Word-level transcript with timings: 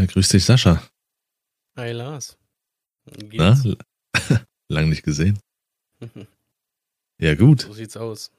Ja, 0.00 0.06
grüß 0.06 0.30
dich, 0.30 0.46
Sascha. 0.46 0.82
Hi 1.76 1.92
Lars. 1.92 2.38
Na? 3.34 3.62
Lang 4.70 4.88
nicht 4.88 5.02
gesehen. 5.02 5.38
ja, 7.20 7.34
gut. 7.34 7.60
So 7.60 7.74
sieht's 7.74 7.98
aus. 7.98 8.32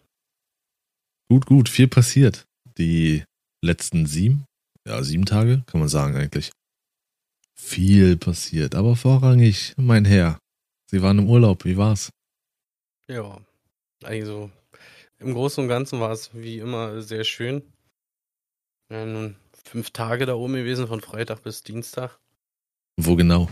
Gut, 1.30 1.46
gut. 1.46 1.70
Viel 1.70 1.88
passiert. 1.88 2.48
Die 2.80 3.26
letzten 3.64 4.08
sieben, 4.08 4.46
ja, 4.88 5.04
sieben 5.04 5.26
Tage, 5.26 5.62
kann 5.68 5.80
man 5.80 5.88
sagen 5.88 6.16
eigentlich. 6.16 6.52
Viel 7.54 8.18
passiert, 8.18 8.74
aber 8.74 8.96
vorrangig 8.96 9.76
mein 9.78 10.06
Herr. 10.06 10.40
Sie 10.90 11.04
waren 11.04 11.20
im 11.20 11.30
Urlaub, 11.30 11.64
wie 11.64 11.78
war's? 11.78 12.10
Ja, 13.08 13.40
also 14.02 14.50
im 15.20 15.36
Großen 15.36 15.62
und 15.64 15.70
Ganzen 15.70 16.00
war 16.00 16.10
es 16.10 16.34
wie 16.34 16.58
immer 16.58 17.04
sehr 17.04 17.24
schön. 17.24 17.62
Ja, 18.90 19.06
nun 19.06 19.36
fünf 19.68 19.92
Tage 19.92 20.26
da 20.26 20.36
oben 20.36 20.54
gewesen, 20.54 20.88
von 20.88 21.02
Freitag 21.02 21.44
bis 21.44 21.64
Dienstag. 21.64 22.20
Wo 22.98 23.16
genau? 23.16 23.50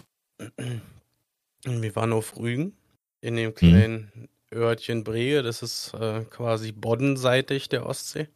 Wir 1.64 1.96
waren 1.96 2.14
auf 2.14 2.38
Rügen, 2.38 2.76
in 3.22 3.36
dem 3.36 3.54
kleinen 3.54 4.12
hm. 4.14 4.30
Örtchen 4.52 5.04
Brege. 5.04 5.44
Das 5.44 5.62
ist 5.62 5.94
äh, 5.94 6.26
quasi 6.26 6.72
boddenseitig 6.72 7.70
der 7.70 7.86
Ostsee. 7.86 8.28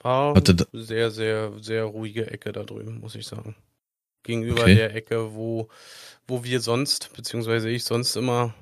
War 0.00 0.34
Hatte 0.34 0.68
sehr, 0.72 1.10
sehr, 1.10 1.52
sehr 1.60 1.84
ruhige 1.84 2.30
Ecke 2.30 2.52
da 2.52 2.64
drüben, 2.64 3.00
muss 3.00 3.14
ich 3.14 3.26
sagen. 3.26 3.56
Gegenüber 4.22 4.62
okay. 4.62 4.74
der 4.74 4.94
Ecke, 4.94 5.34
wo, 5.34 5.68
wo 6.26 6.44
wir 6.44 6.60
sonst, 6.60 7.12
beziehungsweise 7.14 7.70
ich 7.70 7.84
sonst 7.84 8.14
immer 8.16 8.54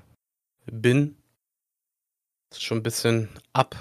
bin. 0.66 1.16
Das 2.50 2.58
ist 2.58 2.64
schon 2.64 2.78
ein 2.78 2.82
bisschen 2.82 3.28
ab 3.52 3.74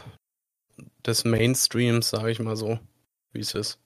des 1.08 1.26
Mainstreams, 1.26 2.10
sage 2.10 2.32
ich 2.32 2.40
mal 2.40 2.56
so, 2.56 2.80
wie 3.32 3.40
es 3.40 3.54
ist. 3.54 3.80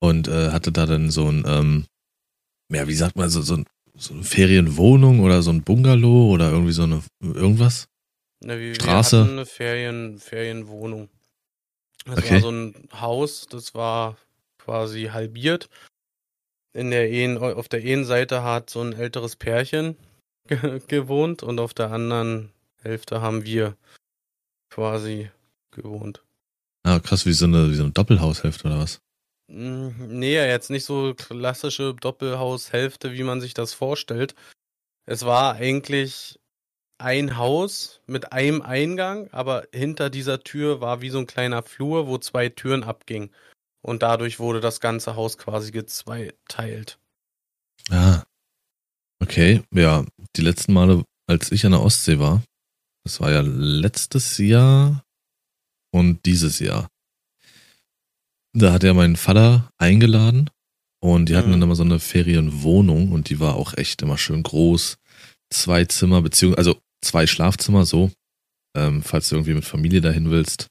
Und 0.00 0.28
äh, 0.28 0.50
hatte 0.50 0.72
da 0.72 0.86
dann 0.86 1.10
so 1.10 1.28
ein, 1.28 1.44
ähm, 1.46 1.86
ja, 2.70 2.88
wie 2.88 2.94
sagt 2.94 3.16
man, 3.16 3.30
so, 3.30 3.42
so, 3.42 3.62
so 3.94 4.14
eine 4.14 4.24
Ferienwohnung 4.24 5.20
oder 5.20 5.42
so 5.42 5.50
ein 5.50 5.62
Bungalow 5.62 6.30
oder 6.30 6.50
irgendwie 6.50 6.72
so 6.72 6.82
eine, 6.82 7.02
irgendwas? 7.20 7.86
Na, 8.40 8.58
wir, 8.58 8.74
Straße? 8.74 9.16
Wir 9.16 9.24
hatten 9.24 9.32
eine 9.32 9.46
Ferien, 9.46 10.18
Ferienwohnung. 10.18 11.08
Das 12.04 12.18
okay. 12.18 12.34
war 12.34 12.40
so 12.40 12.50
ein 12.50 12.88
Haus, 12.92 13.46
das 13.48 13.74
war 13.74 14.16
quasi 14.58 15.10
halbiert. 15.12 15.68
In 16.74 16.90
der 16.90 17.10
Ehen, 17.10 17.38
auf 17.38 17.68
der 17.68 17.80
einen 17.80 18.04
Seite 18.04 18.42
hat 18.42 18.70
so 18.70 18.80
ein 18.80 18.94
älteres 18.94 19.36
Pärchen 19.36 19.96
gewohnt 20.88 21.42
und 21.42 21.60
auf 21.60 21.74
der 21.74 21.92
anderen 21.92 22.50
Hälfte 22.82 23.20
haben 23.20 23.44
wir 23.44 23.76
quasi 24.70 25.30
gewohnt. 25.72 26.22
Ah, 26.84 26.98
krass, 26.98 27.26
wie 27.26 27.32
so 27.32 27.46
eine, 27.46 27.70
wie 27.70 27.74
so 27.74 27.84
eine 27.84 27.92
Doppelhaushälfte 27.92 28.68
oder 28.68 28.78
was? 28.78 29.00
Hm, 29.48 30.18
nee, 30.18 30.34
jetzt 30.34 30.70
nicht 30.70 30.84
so 30.84 31.14
klassische 31.14 31.94
Doppelhaushälfte, 31.94 33.12
wie 33.12 33.22
man 33.22 33.40
sich 33.40 33.54
das 33.54 33.74
vorstellt. 33.74 34.34
Es 35.04 35.24
war 35.24 35.54
eigentlich 35.54 36.38
ein 36.98 37.36
Haus 37.36 38.00
mit 38.06 38.32
einem 38.32 38.62
Eingang, 38.62 39.28
aber 39.32 39.66
hinter 39.72 40.10
dieser 40.10 40.40
Tür 40.40 40.80
war 40.80 41.02
wie 41.02 41.10
so 41.10 41.18
ein 41.18 41.26
kleiner 41.26 41.62
Flur, 41.62 42.06
wo 42.06 42.18
zwei 42.18 42.48
Türen 42.48 42.84
abgingen. 42.84 43.30
Und 43.82 44.02
dadurch 44.02 44.38
wurde 44.38 44.60
das 44.60 44.80
ganze 44.80 45.16
Haus 45.16 45.38
quasi 45.38 45.72
gezweiteilt. 45.72 46.98
Ah. 47.90 48.22
Okay, 49.20 49.62
ja, 49.72 50.04
die 50.36 50.42
letzten 50.42 50.72
Male, 50.72 51.04
als 51.28 51.50
ich 51.52 51.66
an 51.66 51.72
der 51.72 51.82
Ostsee 51.82 52.18
war, 52.18 52.42
das 53.04 53.20
war 53.20 53.32
ja 53.32 53.40
letztes 53.40 54.38
Jahr 54.38 55.02
und 55.92 56.24
dieses 56.26 56.58
Jahr. 56.58 56.88
Da 58.54 58.72
hat 58.72 58.84
er 58.84 58.94
meinen 58.94 59.16
Vater 59.16 59.70
eingeladen 59.78 60.50
und 61.00 61.28
die 61.28 61.36
hatten 61.36 61.48
mhm. 61.48 61.52
dann 61.52 61.62
immer 61.62 61.76
so 61.76 61.84
eine 61.84 61.98
Ferienwohnung 61.98 63.12
und 63.12 63.30
die 63.30 63.40
war 63.40 63.54
auch 63.54 63.74
echt 63.76 64.02
immer 64.02 64.18
schön 64.18 64.42
groß. 64.42 64.98
Zwei 65.50 65.84
Zimmer, 65.84 66.22
beziehungsweise, 66.22 66.58
also 66.58 66.80
zwei 67.02 67.26
Schlafzimmer 67.26 67.84
so, 67.84 68.10
ähm, 68.76 69.02
falls 69.02 69.28
du 69.28 69.36
irgendwie 69.36 69.54
mit 69.54 69.64
Familie 69.64 70.00
dahin 70.00 70.30
willst. 70.30 70.68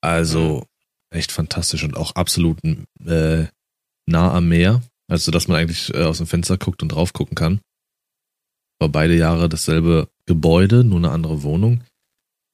Also 0.00 0.60
mhm. 0.60 1.18
echt 1.18 1.32
fantastisch 1.32 1.84
und 1.84 1.96
auch 1.96 2.12
absolut 2.12 2.58
äh, 2.64 3.46
nah 4.06 4.32
am 4.32 4.48
Meer. 4.48 4.82
Also, 5.08 5.30
dass 5.30 5.48
man 5.48 5.56
eigentlich 5.56 5.94
äh, 5.94 6.02
aus 6.02 6.18
dem 6.18 6.26
Fenster 6.26 6.58
guckt 6.58 6.82
und 6.82 6.88
drauf 6.90 7.12
gucken 7.12 7.36
kann. 7.36 7.60
War 8.80 8.88
beide 8.88 9.16
Jahre 9.16 9.48
dasselbe 9.48 10.08
Gebäude, 10.26 10.84
nur 10.84 10.98
eine 10.98 11.10
andere 11.10 11.42
Wohnung. 11.42 11.82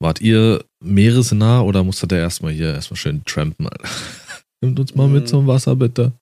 Wart 0.02 0.20
ihr 0.20 0.64
meeresnah 0.80 1.62
oder 1.62 1.84
musstet 1.84 2.10
ihr 2.10 2.18
erstmal 2.18 2.50
hier 2.50 2.74
erstmal 2.74 2.96
schön 2.96 3.24
trampen? 3.24 3.68
Nimmt 4.60 4.80
uns 4.80 4.96
mal 4.96 5.06
mit 5.06 5.24
mm. 5.24 5.26
zum 5.26 5.46
Wasser, 5.46 5.76
bitte. 5.76 6.12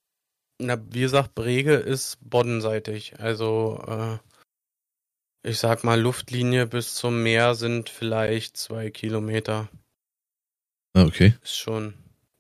Na, 0.61 0.79
wie 0.91 1.01
gesagt, 1.01 1.35
Brege 1.35 1.77
ist 1.77 2.19
boddenseitig. 2.21 3.19
Also, 3.19 3.83
äh, 3.89 5.49
ich 5.49 5.57
sag 5.57 5.83
mal, 5.83 5.99
Luftlinie 5.99 6.67
bis 6.67 6.95
zum 6.95 7.23
Meer 7.23 7.55
sind 7.55 7.89
vielleicht 7.89 8.59
zwei 8.59 8.91
Kilometer. 8.91 9.71
Ah, 10.93 11.05
okay. 11.05 11.35
Ist 11.43 11.57
schon, 11.57 11.95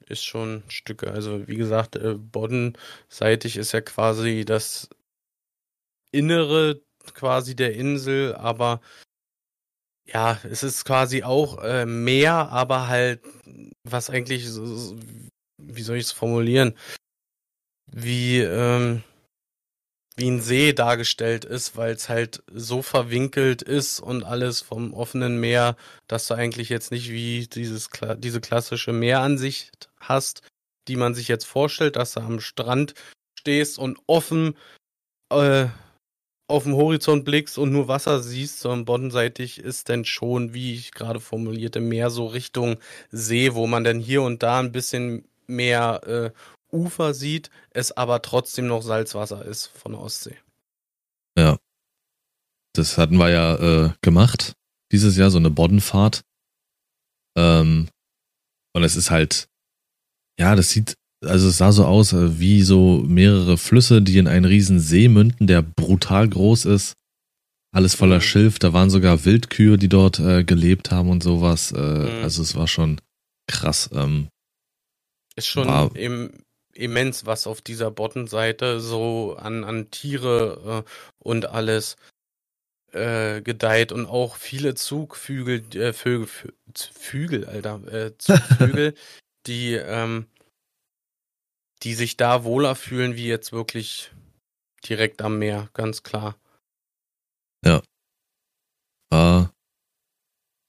ist 0.06 0.26
schon 0.26 0.62
Stücke. 0.68 1.10
Also, 1.10 1.48
wie 1.48 1.56
gesagt, 1.56 1.96
äh, 1.96 2.16
boddenseitig 2.16 3.56
ist 3.56 3.72
ja 3.72 3.80
quasi 3.80 4.44
das 4.44 4.90
Innere 6.12 6.82
quasi 7.14 7.56
der 7.56 7.74
Insel, 7.74 8.34
aber 8.34 8.82
ja, 10.12 10.38
es 10.44 10.62
ist 10.62 10.84
quasi 10.84 11.22
auch 11.22 11.62
äh, 11.62 11.86
Meer, 11.86 12.50
aber 12.50 12.88
halt, 12.88 13.20
was 13.84 14.10
eigentlich, 14.10 14.48
so, 14.48 14.96
wie 15.58 15.82
soll 15.82 15.96
ich 15.96 16.06
es 16.06 16.12
formulieren, 16.12 16.74
wie, 17.86 18.38
ähm, 18.40 19.02
wie 20.16 20.30
ein 20.30 20.40
See 20.40 20.72
dargestellt 20.72 21.44
ist, 21.44 21.76
weil 21.76 21.92
es 21.92 22.08
halt 22.08 22.42
so 22.52 22.82
verwinkelt 22.82 23.62
ist 23.62 24.00
und 24.00 24.24
alles 24.24 24.60
vom 24.60 24.92
offenen 24.94 25.38
Meer, 25.40 25.76
dass 26.08 26.26
du 26.26 26.34
eigentlich 26.34 26.68
jetzt 26.68 26.90
nicht 26.90 27.10
wie 27.10 27.46
dieses, 27.46 27.88
diese 28.18 28.40
klassische 28.40 28.92
Meeransicht 28.92 29.88
hast, 30.00 30.42
die 30.88 30.96
man 30.96 31.14
sich 31.14 31.28
jetzt 31.28 31.46
vorstellt, 31.46 31.96
dass 31.96 32.12
du 32.12 32.20
am 32.20 32.40
Strand 32.40 32.94
stehst 33.38 33.78
und 33.78 33.98
offen 34.06 34.56
äh, 35.30 35.68
auf 36.50 36.64
dem 36.64 36.74
Horizont 36.74 37.24
blickst 37.24 37.58
und 37.58 37.72
nur 37.72 37.88
Wasser 37.88 38.22
siehst, 38.22 38.60
sondern 38.60 38.84
boddenseitig 38.84 39.58
ist 39.58 39.88
denn 39.88 40.04
schon, 40.04 40.52
wie 40.52 40.74
ich 40.74 40.92
gerade 40.92 41.20
formulierte, 41.20 41.80
mehr 41.80 42.10
so 42.10 42.26
Richtung 42.26 42.76
See, 43.10 43.54
wo 43.54 43.66
man 43.66 43.84
dann 43.84 43.98
hier 43.98 44.22
und 44.22 44.42
da 44.42 44.58
ein 44.58 44.72
bisschen 44.72 45.24
mehr 45.46 46.00
äh, 46.06 46.30
Ufer 46.74 47.14
sieht, 47.14 47.50
es 47.70 47.92
aber 47.92 48.22
trotzdem 48.22 48.66
noch 48.66 48.82
Salzwasser 48.82 49.44
ist 49.44 49.66
von 49.66 49.92
der 49.92 50.00
Ostsee. 50.00 50.36
Ja. 51.36 51.58
Das 52.74 52.98
hatten 52.98 53.16
wir 53.16 53.30
ja 53.30 53.56
äh, 53.56 53.92
gemacht, 54.00 54.52
dieses 54.92 55.16
Jahr, 55.16 55.30
so 55.30 55.38
eine 55.38 55.50
Boddenfahrt. 55.50 56.22
Ähm, 57.36 57.88
und 58.72 58.84
es 58.84 58.94
ist 58.94 59.10
halt, 59.10 59.48
ja, 60.38 60.54
das 60.54 60.70
sieht 60.70 60.94
also 61.24 61.48
es 61.48 61.58
sah 61.58 61.72
so 61.72 61.84
aus 61.84 62.12
äh, 62.12 62.38
wie 62.38 62.62
so 62.62 63.02
mehrere 63.06 63.58
Flüsse, 63.58 64.02
die 64.02 64.18
in 64.18 64.28
einen 64.28 64.44
riesen 64.44 64.80
See 64.80 65.08
münden, 65.08 65.46
der 65.46 65.62
brutal 65.62 66.28
groß 66.28 66.64
ist. 66.64 66.94
Alles 67.72 67.94
voller 67.94 68.16
mhm. 68.16 68.22
Schilf, 68.22 68.58
da 68.58 68.72
waren 68.72 68.90
sogar 68.90 69.24
Wildkühe, 69.24 69.78
die 69.78 69.88
dort 69.88 70.18
äh, 70.18 70.42
gelebt 70.44 70.90
haben 70.90 71.08
und 71.08 71.22
sowas. 71.22 71.72
Äh, 71.72 71.78
mhm. 71.78 72.22
Also 72.22 72.42
es 72.42 72.56
war 72.56 72.66
schon 72.66 73.00
krass. 73.46 73.90
Ähm, 73.92 74.28
ist 75.36 75.46
schon 75.46 75.68
war, 75.68 75.94
im, 75.94 76.32
immens, 76.74 77.26
was 77.26 77.46
auf 77.46 77.60
dieser 77.60 77.90
Bottenseite 77.90 78.80
so 78.80 79.36
an, 79.36 79.64
an 79.64 79.90
Tiere 79.90 80.84
äh, 80.84 80.90
und 81.18 81.46
alles 81.46 81.96
äh, 82.92 83.40
gedeiht 83.40 83.92
und 83.92 84.06
auch 84.06 84.34
viele 84.34 84.74
Zugvögel, 84.74 85.62
äh, 85.76 85.92
Vögel, 85.92 86.28
Vögel, 86.74 87.44
Alter, 87.44 87.80
Zugvögel, 88.18 88.94
die 89.46 89.74
ähm, 89.74 90.26
die 91.82 91.94
sich 91.94 92.16
da 92.16 92.44
wohler 92.44 92.74
fühlen, 92.74 93.16
wie 93.16 93.26
jetzt 93.26 93.52
wirklich 93.52 94.12
direkt 94.86 95.22
am 95.22 95.38
Meer, 95.38 95.68
ganz 95.72 96.02
klar. 96.02 96.36
Ja. 97.64 97.82
War, 99.10 99.52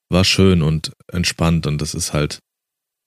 war 0.09 0.25
schön 0.25 0.61
und 0.61 0.93
entspannt 1.07 1.67
und 1.67 1.81
das 1.81 1.93
ist 1.93 2.13
halt, 2.13 2.39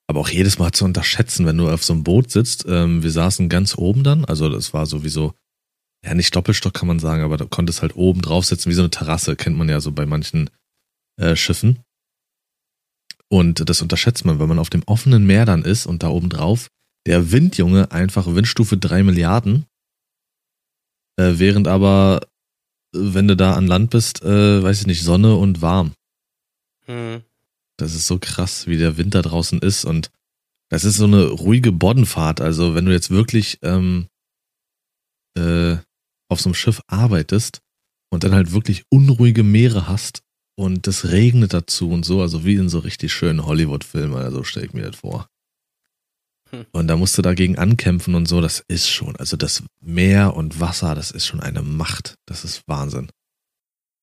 aber 0.09 0.21
auch 0.21 0.29
jedes 0.29 0.59
Mal 0.59 0.73
zu 0.73 0.85
unterschätzen, 0.85 1.47
wenn 1.47 1.59
du 1.59 1.69
auf 1.69 1.85
so 1.85 1.93
einem 1.93 2.05
Boot 2.05 2.31
sitzt. 2.31 2.65
Ähm, 2.69 3.03
wir 3.03 3.11
saßen 3.11 3.49
ganz 3.49 3.77
oben 3.77 4.05
dann, 4.05 4.25
also 4.25 4.49
das 4.49 4.73
war 4.75 4.87
sowieso, 4.87 5.35
ja 6.05 6.15
nicht 6.15 6.35
Doppelstock 6.37 6.75
kann 6.75 6.89
man 6.89 6.99
sagen, 6.99 7.23
aber 7.23 7.37
da 7.37 7.47
konntest 7.47 7.83
halt 7.83 7.97
oben 7.97 8.23
drauf 8.23 8.45
sitzen, 8.45 8.71
wie 8.71 8.75
so 8.75 8.83
eine 8.83 8.91
Terrasse, 8.91 9.37
kennt 9.37 9.57
man 9.57 9.69
ja 9.69 9.81
so 9.81 9.93
bei 9.93 10.07
manchen 10.07 10.51
äh, 11.17 11.37
Schiffen. 11.37 11.81
Und 13.29 13.69
das 13.69 13.83
unterschätzt 13.83 14.25
man, 14.25 14.39
wenn 14.39 14.49
man 14.49 14.59
auf 14.59 14.71
dem 14.71 14.85
offenen 14.85 15.27
Meer 15.27 15.47
dann 15.47 15.65
ist 15.65 15.87
und 15.87 16.03
da 16.03 16.09
oben 16.09 16.29
drauf 16.29 16.69
der 17.07 17.33
Windjunge 17.33 17.93
einfach 17.93 18.27
Windstufe 18.27 18.77
3 18.77 19.03
Milliarden. 19.03 19.67
Äh, 21.17 21.35
während 21.37 21.69
aber, 21.69 22.27
wenn 22.93 23.29
du 23.29 23.37
da 23.37 23.55
an 23.55 23.67
Land 23.67 23.91
bist, 23.91 24.23
äh, 24.23 24.63
weiß 24.63 24.83
ich 24.83 24.87
nicht, 24.87 25.03
Sonne 25.03 25.37
und 25.37 25.63
warm. 25.63 25.93
Hm. 26.87 27.23
Das 27.77 27.95
ist 27.95 28.07
so 28.07 28.19
krass, 28.19 28.67
wie 28.67 28.79
der 28.79 28.97
Wind 28.97 29.15
da 29.15 29.23
draußen 29.23 29.61
ist 29.61 29.85
und 29.85 30.11
Das 30.71 30.85
ist 30.85 30.97
so 30.97 31.05
eine 31.05 31.27
ruhige 31.27 31.73
Boddenfahrt. 31.73 32.41
Also 32.41 32.75
wenn 32.75 32.87
du 32.87 32.93
jetzt 32.93 33.11
wirklich 33.11 33.59
ähm, 33.63 34.09
äh, 35.37 35.77
auf 36.29 36.41
so 36.41 36.49
einem 36.49 36.55
Schiff 36.55 36.81
arbeitest 36.87 37.61
und 38.11 38.25
dann 38.25 38.35
halt 38.35 38.53
wirklich 38.53 38.85
unruhige 38.91 39.43
Meere 39.43 39.87
hast 39.87 40.23
und 40.57 40.89
es 40.89 41.11
regnet 41.11 41.53
dazu 41.53 41.91
und 41.91 42.05
so, 42.05 42.23
also 42.23 42.45
wie 42.45 42.55
in 42.55 42.69
so 42.69 42.79
richtig 42.79 43.13
schönen 43.13 43.45
Hollywood-Filmen, 43.45 44.17
also 44.17 44.43
stelle 44.43 44.67
ich 44.67 44.73
mir 44.73 44.91
das 44.91 44.97
vor. 44.97 45.29
Und 46.73 46.89
da 46.89 46.97
musst 46.97 47.17
du 47.19 47.23
dagegen 47.23 47.59
ankämpfen 47.59 48.15
und 48.15 48.27
so, 48.27 48.41
das 48.41 48.61
ist 48.69 48.89
schon, 48.89 49.17
also 49.17 49.37
das 49.37 49.63
Meer 49.81 50.35
und 50.35 50.61
Wasser, 50.61 50.95
das 50.95 51.11
ist 51.11 51.27
schon 51.27 51.41
eine 51.41 51.63
Macht. 51.63 52.17
Das 52.27 52.45
ist 52.45 52.67
Wahnsinn. 52.67 53.11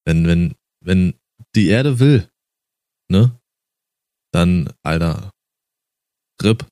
Wenn, 0.06 0.28
wenn, 0.28 0.56
wenn 0.84 1.14
die 1.56 1.68
Erde 1.68 2.00
will, 2.00 2.30
ne? 3.10 3.40
Dann, 4.34 4.74
Alter, 4.84 5.32
RIP. 6.42 6.66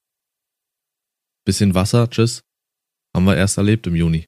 Bisschen 1.45 1.75
Wasser, 1.75 2.09
tschüss. 2.09 2.41
Haben 3.15 3.25
wir 3.25 3.35
erst 3.35 3.57
erlebt 3.57 3.87
im 3.87 3.95
Juni. 3.95 4.25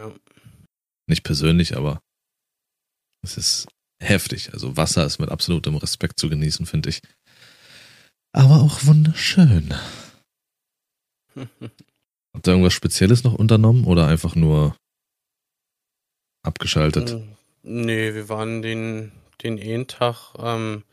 Ja. 0.00 0.14
Nicht 1.08 1.22
persönlich, 1.22 1.76
aber 1.76 2.00
es 3.22 3.36
ist 3.36 3.68
heftig. 4.02 4.52
Also 4.52 4.76
Wasser 4.76 5.04
ist 5.04 5.18
mit 5.18 5.30
absolutem 5.30 5.76
Respekt 5.76 6.18
zu 6.18 6.28
genießen, 6.28 6.66
finde 6.66 6.90
ich. 6.90 7.00
Aber 8.36 8.60
auch 8.60 8.84
wunderschön. 8.84 9.74
Habt 11.34 12.46
ihr 12.46 12.52
irgendwas 12.52 12.74
Spezielles 12.74 13.24
noch 13.24 13.32
unternommen 13.32 13.84
oder 13.84 14.06
einfach 14.06 14.34
nur 14.34 14.76
abgeschaltet? 16.42 17.12
Hm, 17.12 17.28
nee, 17.62 18.12
wir 18.12 18.28
waren 18.28 18.60
den, 18.60 19.12
den 19.42 19.56
Ehentag 19.56 20.34
am 20.34 20.84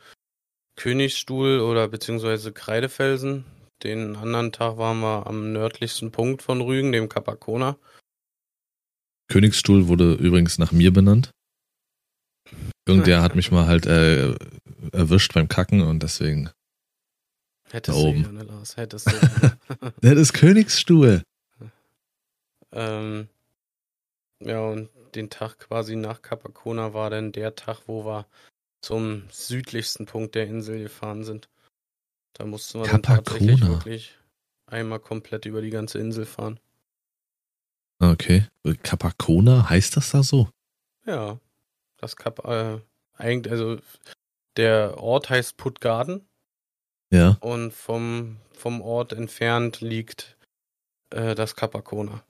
Königsstuhl 0.77 1.59
oder 1.59 1.89
beziehungsweise 1.89 2.53
Kreidefelsen. 2.53 3.43
Den 3.83 4.15
anderen 4.15 4.53
Tag 4.53 4.77
waren 4.77 5.01
wir 5.01 5.27
am 5.27 5.51
nördlichsten 5.51 6.13
Punkt 6.13 6.41
von 6.41 6.61
Rügen, 6.61 6.93
dem 6.93 7.09
Capacona. 7.09 7.77
Königsstuhl 9.27 9.89
wurde 9.89 10.13
übrigens 10.13 10.59
nach 10.59 10.71
mir 10.71 10.93
benannt. 10.93 11.31
Irgendwer 12.87 13.21
hat 13.21 13.35
mich 13.35 13.51
mal 13.51 13.67
halt 13.67 13.85
äh, 13.85 14.33
erwischt 14.93 15.33
beim 15.33 15.49
Kacken 15.49 15.81
und 15.81 16.03
deswegen. 16.03 16.49
Hättest 17.73 17.97
da 17.97 18.03
oben. 18.03 18.23
du, 18.23 18.35
ja, 18.35 18.43
Lars, 18.43 18.77
hättest 18.77 19.11
du. 19.11 19.11
das 20.01 20.13
ist 20.13 20.33
Königsstuhl. 20.33 21.23
Ähm, 22.71 23.27
ja, 24.39 24.59
und 24.61 24.89
den 25.15 25.31
Tag 25.31 25.57
quasi 25.57 25.95
nach 25.95 26.21
Capacona 26.21 26.93
war 26.93 27.09
dann 27.09 27.31
der 27.31 27.55
Tag, 27.55 27.79
wo 27.87 28.05
wir 28.05 28.27
zum 28.81 29.23
südlichsten 29.31 30.05
Punkt 30.05 30.35
der 30.35 30.45
Insel 30.45 30.83
gefahren 30.83 31.23
sind. 31.23 31.49
Da 32.33 32.45
mussten 32.45 32.79
wir 32.79 32.87
dann 32.87 33.01
tatsächlich 33.01 33.61
wirklich 33.61 34.19
einmal 34.67 34.99
komplett 34.99 35.47
über 35.47 35.63
die 35.63 35.71
ganze 35.71 35.97
Insel 35.97 36.27
fahren. 36.27 36.59
Okay. 37.97 38.45
Capacona, 38.83 39.67
heißt 39.67 39.97
das 39.97 40.11
da 40.11 40.21
so? 40.21 40.47
Ja. 41.07 41.39
Das 41.97 42.15
Kap, 42.17 42.45
äh, 42.45 42.79
eigentlich, 43.13 43.51
also 43.51 43.79
der 44.57 44.99
Ort 44.99 45.31
heißt 45.31 45.57
Puttgarden. 45.57 46.27
Ja. 47.13 47.37
Und 47.41 47.71
vom, 47.73 48.37
vom 48.53 48.81
Ort 48.81 49.13
entfernt 49.13 49.81
liegt 49.81 50.35
äh, 51.11 51.35
das 51.35 51.55
Capacona. 51.55 52.23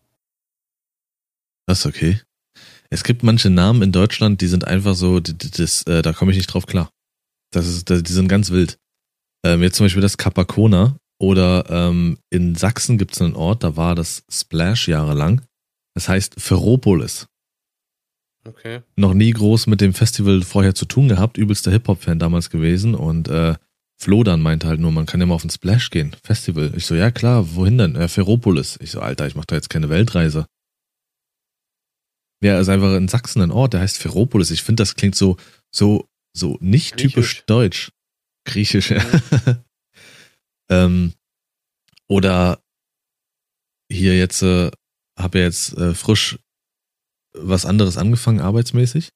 Das 1.66 1.80
ist 1.80 1.86
okay. 1.86 2.20
Es 2.90 3.06
gibt 3.06 3.24
manche 3.24 3.50
Namen 3.50 3.82
in 3.82 3.94
Deutschland, 3.94 4.42
die 4.42 4.48
sind 4.48 4.68
einfach 4.68 4.94
so, 4.94 5.22
das, 5.22 5.52
das, 5.52 5.84
äh, 5.84 6.02
da 6.02 6.12
komme 6.12 6.32
ich 6.32 6.38
nicht 6.38 6.54
drauf 6.54 6.66
klar. 6.66 6.92
Das 7.52 7.66
ist, 7.66 7.90
das, 7.90 8.04
die 8.04 8.12
sind 8.12 8.28
ganz 8.28 8.52
wild. 8.52 8.78
Ähm, 9.46 9.64
jetzt 9.64 9.78
zum 9.78 9.86
Beispiel 9.86 10.02
das 10.02 10.18
Capacona 10.18 10.98
oder 11.18 11.66
ähm, 11.70 12.18
in 12.30 12.56
Sachsen 12.56 12.98
gibt 12.98 13.14
es 13.14 13.22
einen 13.22 13.36
Ort, 13.36 13.64
da 13.64 13.78
war 13.78 13.96
das 13.96 14.26
Splash 14.30 14.90
jahrelang. 14.90 15.42
Das 15.96 16.10
heißt 16.10 16.36
Ferropolis. 16.42 17.28
Okay. 18.46 18.82
Noch 18.98 19.14
nie 19.14 19.32
groß 19.32 19.68
mit 19.68 19.80
dem 19.80 19.94
Festival 19.94 20.42
vorher 20.42 20.76
zu 20.76 20.84
tun 20.86 21.08
gehabt, 21.08 21.38
übelster 21.38 21.72
Hip-Hop-Fan 21.72 22.20
damals 22.20 22.50
gewesen 22.50 22.96
und 22.96 23.30
äh, 23.30 23.56
Flo 24.00 24.24
dann 24.24 24.42
meinte 24.42 24.68
halt 24.68 24.80
nur, 24.80 24.92
man 24.92 25.06
kann 25.06 25.20
ja 25.20 25.26
mal 25.26 25.36
auf 25.36 25.44
ein 25.44 25.50
Splash 25.50 25.90
gehen, 25.90 26.16
Festival. 26.24 26.74
Ich 26.76 26.86
so, 26.86 26.96
ja 26.96 27.12
klar, 27.12 27.56
wohin 27.56 27.78
denn? 27.78 27.96
Ja, 27.96 28.08
Ferropolis. 28.08 28.78
Ich 28.82 28.92
so, 28.92 29.00
Alter, 29.00 29.28
ich 29.28 29.36
mach 29.36 29.46
da 29.46 29.56
jetzt 29.56 29.70
keine 29.70 29.90
Weltreise. 29.90 30.48
Ja, 32.44 32.60
ist 32.60 32.70
einfach 32.70 32.94
in 32.96 33.08
Sachsen 33.08 33.42
ein 33.42 33.52
Ort, 33.52 33.74
der 33.74 33.80
heißt 33.80 33.98
Ferropolis. 33.98 34.52
Ich 34.52 34.64
finde, 34.64 34.82
das 34.82 34.96
klingt 34.96 35.16
so, 35.16 35.38
so, 35.74 36.10
so 36.36 36.58
nicht 36.60 36.98
Griechisch. 36.98 37.14
typisch 37.14 37.46
deutsch. 37.46 37.92
Griechisch, 38.46 38.92
ja. 38.92 39.02
Mhm. 39.02 39.64
ähm, 40.70 41.14
oder 42.10 42.62
hier 43.90 44.18
jetzt, 44.18 44.42
äh, 44.42 44.72
habe 45.18 45.40
ja 45.40 45.46
jetzt 45.46 45.78
äh, 45.78 45.94
frisch 45.94 46.38
was 47.36 47.66
anderes 47.66 47.98
angefangen, 47.98 48.42
arbeitsmäßig. 48.42 49.10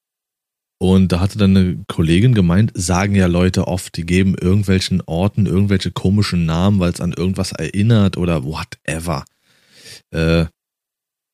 Und 0.80 1.10
da 1.10 1.18
hatte 1.18 1.38
dann 1.38 1.56
eine 1.56 1.84
Kollegin 1.88 2.34
gemeint, 2.34 2.70
sagen 2.74 3.16
ja 3.16 3.26
Leute 3.26 3.66
oft, 3.66 3.96
die 3.96 4.06
geben 4.06 4.36
irgendwelchen 4.36 5.02
Orten 5.02 5.46
irgendwelche 5.46 5.90
komischen 5.90 6.46
Namen, 6.46 6.78
weil 6.78 6.92
es 6.92 7.00
an 7.00 7.12
irgendwas 7.12 7.50
erinnert 7.50 8.16
oder 8.16 8.44
whatever. 8.44 9.24
Äh, 10.10 10.46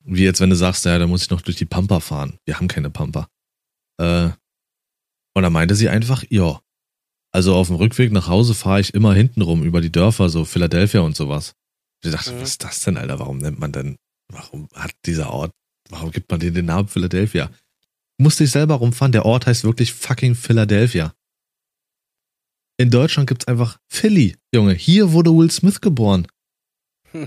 wie 0.05 0.25
jetzt, 0.25 0.41
wenn 0.41 0.51
du 0.51 0.57
sagst, 0.57 0.87
ja, 0.87 0.99
da 0.99 1.07
muss 1.07 1.25
ich 1.25 1.31
noch 1.31 1.43
durch 1.43 1.57
die 1.57 1.67
Pampa 1.67 2.01
fahren. 2.01 2.39
Wir 2.47 2.57
haben 2.57 2.69
keine 2.69 2.91
Pampa. 2.91 3.29
Äh, 3.99 4.31
und 5.35 5.43
da 5.43 5.51
meinte 5.51 5.75
sie 5.75 5.89
einfach, 5.89 6.25
ja. 6.31 6.61
Also 7.31 7.55
auf 7.55 7.67
dem 7.67 7.77
Rückweg 7.77 8.13
nach 8.13 8.29
Hause 8.29 8.55
fahre 8.55 8.81
ich 8.81 8.95
immer 8.95 9.13
hinten 9.13 9.43
rum 9.43 9.63
über 9.63 9.81
die 9.81 9.91
Dörfer, 9.91 10.29
so 10.29 10.45
Philadelphia 10.45 11.01
und 11.01 11.17
sowas. 11.17 11.55
Ich 12.03 12.13
dachte, 12.13 12.33
mhm. 12.33 12.41
was 12.41 12.51
ist 12.51 12.65
das 12.65 12.81
denn, 12.81 12.97
Alter? 12.97 13.19
Warum 13.19 13.39
nennt 13.39 13.59
man 13.59 13.73
denn, 13.73 13.97
warum 14.29 14.69
hat 14.75 14.93
dieser 15.05 15.31
Ort, 15.31 15.51
warum 15.91 16.13
gibt 16.13 16.31
man 16.31 16.41
den 16.41 16.55
den 16.55 16.67
Namen 16.67 16.89
Philadelphia? 16.89 17.51
Musste 18.19 18.45
ich 18.45 18.51
selber 18.51 18.75
rumfahren, 18.75 19.13
der 19.13 19.25
Ort 19.25 19.47
heißt 19.47 19.65
wirklich 19.65 19.93
fucking 19.93 20.35
Philadelphia. 20.35 21.15
In 22.77 22.91
Deutschland 22.91 23.29
gibt's 23.29 23.47
einfach 23.47 23.79
Philly, 23.89 24.37
Junge. 24.53 24.75
Hier 24.75 25.13
wurde 25.13 25.31
Will 25.31 25.51
Smith 25.51 25.81
geboren. 25.81 26.27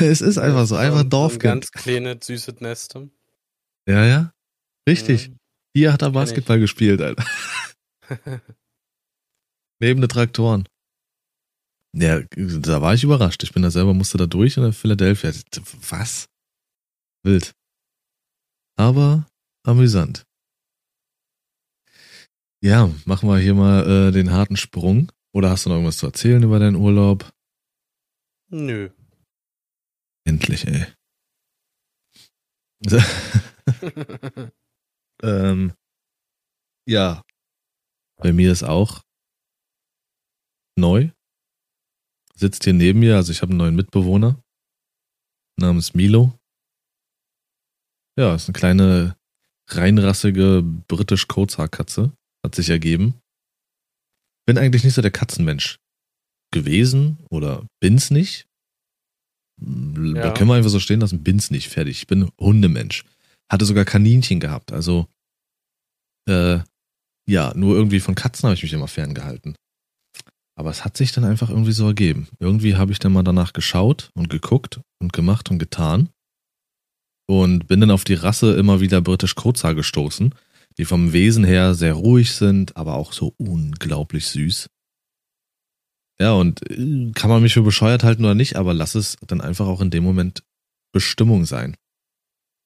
es 0.00 0.20
ist 0.20 0.38
einfach 0.38 0.66
so, 0.66 0.76
einfach 0.76 1.04
Dorf. 1.04 1.38
Ganz 1.38 1.70
kleine, 1.70 2.18
süße 2.22 2.54
Neste. 2.60 3.10
Ja, 3.88 4.04
ja. 4.04 4.32
Richtig. 4.88 5.26
Ja. 5.26 5.34
Hier 5.76 5.92
hat 5.92 6.02
er 6.02 6.10
Basketball 6.10 6.60
gespielt, 6.60 7.00
Alter. 7.00 7.24
Neben 9.80 10.00
den 10.00 10.08
Traktoren. 10.08 10.68
Ja, 11.96 12.20
da 12.20 12.82
war 12.82 12.94
ich 12.94 13.04
überrascht. 13.04 13.42
Ich 13.42 13.52
bin 13.52 13.62
da 13.62 13.70
selber, 13.70 13.94
musste 13.94 14.18
da 14.18 14.26
durch 14.26 14.56
in 14.56 14.72
Philadelphia. 14.72 15.32
Was? 15.88 16.26
Wild. 17.22 17.52
Aber 18.76 19.26
amüsant. 19.64 20.24
Ja, 22.62 22.90
machen 23.04 23.28
wir 23.28 23.38
hier 23.38 23.54
mal 23.54 24.08
äh, 24.08 24.12
den 24.12 24.30
harten 24.30 24.56
Sprung. 24.56 25.12
Oder 25.34 25.50
hast 25.50 25.66
du 25.66 25.68
noch 25.68 25.76
irgendwas 25.76 25.98
zu 25.98 26.06
erzählen 26.06 26.42
über 26.42 26.58
deinen 26.58 26.76
Urlaub? 26.76 27.30
Nö. 28.48 28.90
Endlich, 30.24 30.66
ey. 30.66 30.86
ähm, 35.22 35.74
ja. 36.86 37.22
Bei 38.16 38.32
mir 38.32 38.52
ist 38.52 38.62
auch 38.62 39.02
neu. 40.78 41.10
Sitzt 42.34 42.64
hier 42.64 42.72
neben 42.72 43.00
mir, 43.00 43.16
also 43.16 43.32
ich 43.32 43.42
habe 43.42 43.50
einen 43.50 43.58
neuen 43.58 43.76
Mitbewohner 43.76 44.42
namens 45.56 45.94
Milo. 45.94 46.38
Ja, 48.18 48.34
ist 48.34 48.48
eine 48.48 48.58
kleine 48.58 49.16
reinrassige 49.68 50.62
britisch 50.88 51.28
Kurzhaarkatze. 51.28 52.12
Hat 52.44 52.54
sich 52.54 52.68
ergeben. 52.68 53.14
Bin 54.46 54.58
eigentlich 54.58 54.84
nicht 54.84 54.94
so 54.94 55.02
der 55.02 55.10
Katzenmensch 55.10 55.78
gewesen 56.52 57.18
oder 57.30 57.66
bin's 57.80 58.10
nicht. 58.10 58.46
Ja. 59.60 60.12
Da 60.14 60.34
können 60.34 60.50
wir 60.50 60.54
einfach 60.54 60.70
so 60.70 60.80
stehen 60.80 61.00
lassen, 61.00 61.22
bin's 61.22 61.50
nicht, 61.50 61.68
fertig. 61.68 61.98
Ich 61.98 62.06
bin 62.06 62.30
Hundemensch. 62.38 63.04
Hatte 63.50 63.64
sogar 63.64 63.84
Kaninchen 63.84 64.40
gehabt, 64.40 64.72
also 64.72 65.06
äh, 66.28 66.60
ja, 67.28 67.52
nur 67.54 67.74
irgendwie 67.74 68.00
von 68.00 68.14
Katzen 68.14 68.46
habe 68.46 68.54
ich 68.54 68.62
mich 68.62 68.72
immer 68.72 68.88
ferngehalten. 68.88 69.56
Aber 70.56 70.70
es 70.70 70.84
hat 70.84 70.96
sich 70.96 71.12
dann 71.12 71.24
einfach 71.24 71.50
irgendwie 71.50 71.72
so 71.72 71.86
ergeben. 71.86 72.28
Irgendwie 72.38 72.76
habe 72.76 72.92
ich 72.92 72.98
dann 72.98 73.12
mal 73.12 73.24
danach 73.24 73.52
geschaut 73.52 74.10
und 74.14 74.28
geguckt 74.30 74.80
und 75.00 75.12
gemacht 75.12 75.50
und 75.50 75.58
getan. 75.58 76.10
Und 77.26 77.66
bin 77.66 77.80
dann 77.80 77.90
auf 77.90 78.04
die 78.04 78.14
Rasse 78.14 78.54
immer 78.56 78.80
wieder 78.80 79.00
britisch 79.00 79.34
Kurzhaar 79.34 79.74
gestoßen, 79.74 80.34
die 80.76 80.84
vom 80.84 81.12
Wesen 81.12 81.44
her 81.44 81.74
sehr 81.74 81.94
ruhig 81.94 82.32
sind, 82.32 82.76
aber 82.76 82.94
auch 82.94 83.12
so 83.12 83.34
unglaublich 83.38 84.26
süß. 84.26 84.68
Ja, 86.20 86.32
und 86.32 86.70
äh, 86.70 87.12
kann 87.12 87.30
man 87.30 87.42
mich 87.42 87.54
für 87.54 87.62
bescheuert 87.62 88.04
halten 88.04 88.24
oder 88.24 88.34
nicht, 88.34 88.56
aber 88.56 88.74
lass 88.74 88.94
es 88.94 89.16
dann 89.26 89.40
einfach 89.40 89.66
auch 89.66 89.80
in 89.80 89.90
dem 89.90 90.04
Moment 90.04 90.42
Bestimmung 90.92 91.44
sein. 91.44 91.76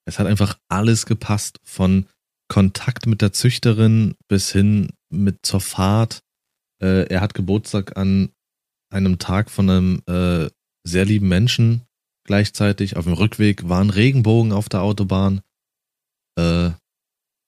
Es 0.05 0.19
hat 0.19 0.27
einfach 0.27 0.57
alles 0.69 1.05
gepasst, 1.05 1.59
von 1.63 2.05
Kontakt 2.47 3.05
mit 3.05 3.21
der 3.21 3.31
Züchterin 3.31 4.15
bis 4.27 4.51
hin 4.51 4.89
mit 5.09 5.45
zur 5.45 5.61
Fahrt. 5.61 6.21
Äh, 6.81 7.07
er 7.07 7.21
hat 7.21 7.33
Geburtstag 7.33 7.97
an 7.97 8.31
einem 8.91 9.19
Tag 9.19 9.49
von 9.49 9.69
einem 9.69 10.01
äh, 10.07 10.49
sehr 10.83 11.05
lieben 11.05 11.27
Menschen 11.27 11.83
gleichzeitig. 12.29 12.95
Auf 12.95 13.05
dem 13.05 13.13
Rückweg 13.13 13.67
waren 13.67 13.89
Regenbogen 13.89 14.51
auf 14.53 14.69
der 14.69 14.83
Autobahn. 14.83 15.41
Äh, 16.37 16.69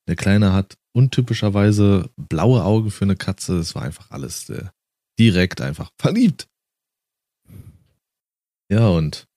der 0.07 0.15
Kleine 0.15 0.53
hat 0.53 0.75
untypischerweise 0.93 2.09
blaue 2.17 2.63
Augen 2.63 2.89
für 2.89 3.05
eine 3.05 3.15
Katze. 3.15 3.59
Es 3.59 3.75
war 3.75 3.83
einfach 3.83 4.09
alles 4.09 4.49
äh, 4.49 4.65
direkt 5.19 5.61
einfach 5.61 5.91
verliebt. 5.99 6.49
Ja, 8.71 8.87
und 8.87 9.27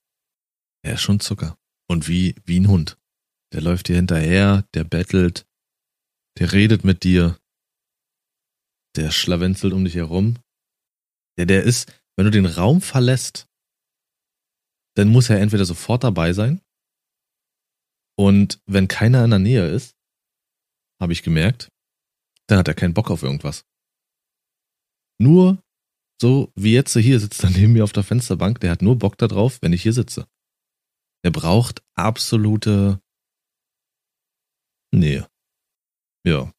er 0.83 0.95
ist 0.95 1.03
schon 1.03 1.21
Zucker. 1.21 1.59
Und 1.91 2.09
wie, 2.09 2.37
wie 2.47 2.59
ein 2.59 2.69
Hund. 2.69 2.97
Der 3.53 3.61
läuft 3.61 3.89
dir 3.89 3.97
hinterher, 3.97 4.65
der 4.73 4.85
bettelt, 4.85 5.45
der 6.39 6.53
redet 6.55 6.85
mit 6.85 7.05
dir, 7.05 7.39
der 8.97 9.11
schlawenzelt 9.11 9.75
um 9.75 9.85
dich 9.85 9.97
herum. 9.97 10.39
Der, 11.37 11.45
der 11.45 11.65
ist, 11.65 11.93
wenn 12.17 12.25
du 12.25 12.31
den 12.31 12.47
Raum 12.47 12.81
verlässt, 12.81 13.47
dann 14.95 15.09
muss 15.09 15.31
er 15.31 15.41
entweder 15.41 15.65
sofort 15.65 16.05
dabei 16.05 16.33
sein. 16.33 16.61
Und 18.17 18.61
wenn 18.67 18.89
keiner 18.89 19.25
in 19.25 19.31
der 19.31 19.39
Nähe 19.39 19.69
ist, 19.69 19.97
habe 21.01 21.13
ich 21.13 21.23
gemerkt, 21.23 21.69
dann 22.47 22.59
hat 22.59 22.69
er 22.69 22.75
keinen 22.75 22.95
Bock 22.95 23.11
auf 23.11 23.23
irgendwas. 23.23 23.65
Nur 25.19 25.59
so 26.21 26.53
wie 26.55 26.73
jetzt 26.73 26.97
hier 26.97 27.19
sitzt 27.21 27.43
er 27.45 27.51
neben 27.51 27.73
mir 27.73 27.85
auf 27.85 27.93
der 27.93 28.05
Fensterbank, 28.05 28.61
der 28.61 28.71
hat 28.71 28.83
nur 28.83 28.99
Bock 28.99 29.19
darauf, 29.19 29.61
wenn 29.63 29.73
ich 29.73 29.83
hier 29.83 29.93
sitze. 29.93 30.27
Er 31.23 31.31
braucht 31.31 31.83
absolute 31.95 33.01
Nähe. 34.93 35.27
Ja. 36.25 36.53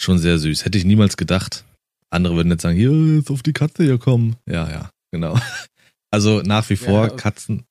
Schon 0.00 0.18
sehr 0.18 0.38
süß. 0.38 0.64
Hätte 0.64 0.78
ich 0.78 0.84
niemals 0.84 1.16
gedacht. 1.16 1.64
Andere 2.10 2.36
würden 2.36 2.50
jetzt 2.50 2.62
sagen, 2.62 2.76
hier, 2.76 3.16
jetzt 3.16 3.30
auf 3.30 3.42
die 3.42 3.52
Katze 3.52 3.84
hier 3.84 3.98
kommen. 3.98 4.36
Ja, 4.46 4.68
ja, 4.70 4.90
genau. 5.12 5.38
Also 6.14 6.42
nach 6.42 6.70
wie 6.70 6.76
vor 6.76 7.08
ja, 7.08 7.10
Katzen. 7.10 7.66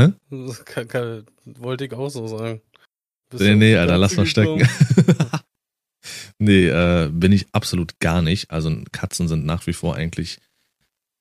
Hä? 0.00 0.12
Kann, 0.64 0.86
kann, 0.86 1.26
wollte 1.44 1.84
ich 1.84 1.92
auch 1.92 2.08
so 2.10 2.28
sagen. 2.28 2.62
Bist 3.28 3.42
nee, 3.42 3.56
nee, 3.56 3.76
Alter, 3.76 3.98
lass 3.98 4.16
mal 4.16 4.24
stecken. 4.24 4.64
nee, 6.38 6.68
äh, 6.68 7.10
bin 7.12 7.32
ich 7.32 7.52
absolut 7.52 7.98
gar 7.98 8.22
nicht. 8.22 8.52
Also 8.52 8.72
Katzen 8.92 9.26
sind 9.26 9.44
nach 9.44 9.66
wie 9.66 9.72
vor 9.72 9.96
eigentlich 9.96 10.38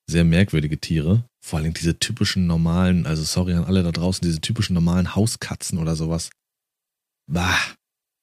sehr 0.07 0.23
merkwürdige 0.23 0.79
Tiere. 0.79 1.25
Vor 1.43 1.57
allem 1.57 1.73
diese 1.73 1.97
typischen 1.97 2.45
normalen, 2.45 3.07
also 3.07 3.23
sorry 3.23 3.53
an 3.53 3.65
alle 3.65 3.81
da 3.81 3.91
draußen, 3.91 4.21
diese 4.23 4.39
typischen 4.39 4.75
normalen 4.75 5.15
Hauskatzen 5.15 5.79
oder 5.79 5.95
sowas. 5.95 6.29
Bah. 7.25 7.57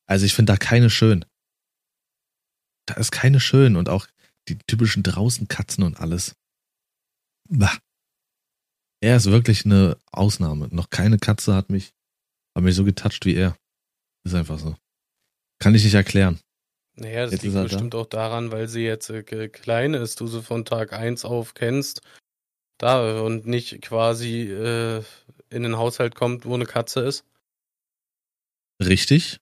Also 0.06 0.26
ich 0.26 0.34
finde 0.34 0.52
da 0.52 0.56
keine 0.56 0.90
schön. 0.90 1.24
Da 2.86 2.94
ist 2.94 3.10
keine 3.10 3.40
schön 3.40 3.74
und 3.74 3.88
auch 3.88 4.06
die 4.48 4.58
typischen 4.68 5.02
draußen 5.02 5.48
Katzen 5.48 5.82
und 5.82 5.98
alles. 5.98 6.36
Bah. 7.48 7.76
Er 9.00 9.16
ist 9.16 9.30
wirklich 9.30 9.64
eine 9.64 9.96
Ausnahme. 10.10 10.68
Noch 10.70 10.90
keine 10.90 11.18
Katze 11.18 11.54
hat 11.54 11.70
mich, 11.70 11.92
hat 12.54 12.64
mich 12.64 12.74
so 12.74 12.84
getoucht 12.84 13.24
wie 13.26 13.34
er. 13.34 13.56
Ist 14.24 14.34
einfach 14.34 14.58
so. 14.58 14.76
Kann 15.60 15.74
ich 15.74 15.84
nicht 15.84 15.94
erklären. 15.94 16.40
Naja, 16.96 17.22
das 17.22 17.32
jetzt 17.32 17.42
liegt 17.44 17.54
bestimmt 17.54 17.94
da. 17.94 17.98
auch 17.98 18.06
daran, 18.06 18.50
weil 18.50 18.68
sie 18.68 18.82
jetzt 18.82 19.08
äh, 19.10 19.22
klein 19.22 19.94
ist, 19.94 20.20
du 20.20 20.26
sie 20.26 20.42
von 20.42 20.64
Tag 20.64 20.92
1 20.92 21.24
auf 21.24 21.54
kennst. 21.54 22.02
Da 22.78 23.22
und 23.22 23.46
nicht 23.46 23.82
quasi 23.82 24.42
äh, 24.42 25.02
in 25.50 25.62
den 25.62 25.76
Haushalt 25.76 26.14
kommt, 26.14 26.44
wo 26.44 26.54
eine 26.54 26.66
Katze 26.66 27.00
ist. 27.00 27.24
Richtig. 28.82 29.38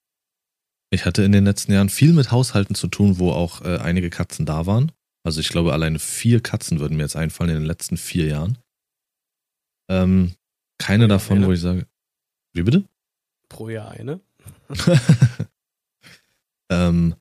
Ich 0.91 1.05
hatte 1.05 1.23
in 1.23 1.33
den 1.33 1.45
letzten 1.45 1.73
Jahren 1.73 1.89
viel 1.89 2.13
mit 2.13 2.31
Haushalten 2.31 2.75
zu 2.75 2.89
tun, 2.89 3.19
wo 3.19 3.33
auch 3.33 3.63
äh, 3.63 3.79
einige 3.79 4.09
Katzen 4.11 4.47
da 4.47 4.67
waren. 4.67 4.93
Also 5.25 5.41
ich 5.41 5.49
glaube, 5.49 5.73
alleine 5.73 5.99
vier 5.99 6.41
Katzen 6.41 6.79
würden 6.79 6.97
mir 6.97 7.03
jetzt 7.03 7.17
einfallen 7.17 7.51
in 7.51 7.57
den 7.57 7.67
letzten 7.67 7.97
vier 7.97 8.27
Jahren. 8.27 8.59
Ähm, 9.89 10.35
keine 10.79 11.05
Pro 11.05 11.09
davon, 11.09 11.37
eine? 11.39 11.47
wo 11.47 11.53
ich 11.53 11.61
sage. 11.61 11.87
Wie 12.53 12.63
bitte? 12.63 12.89
Pro 13.49 13.69
Jahr 13.69 13.91
eine. 13.91 14.21
ähm, 16.71 17.15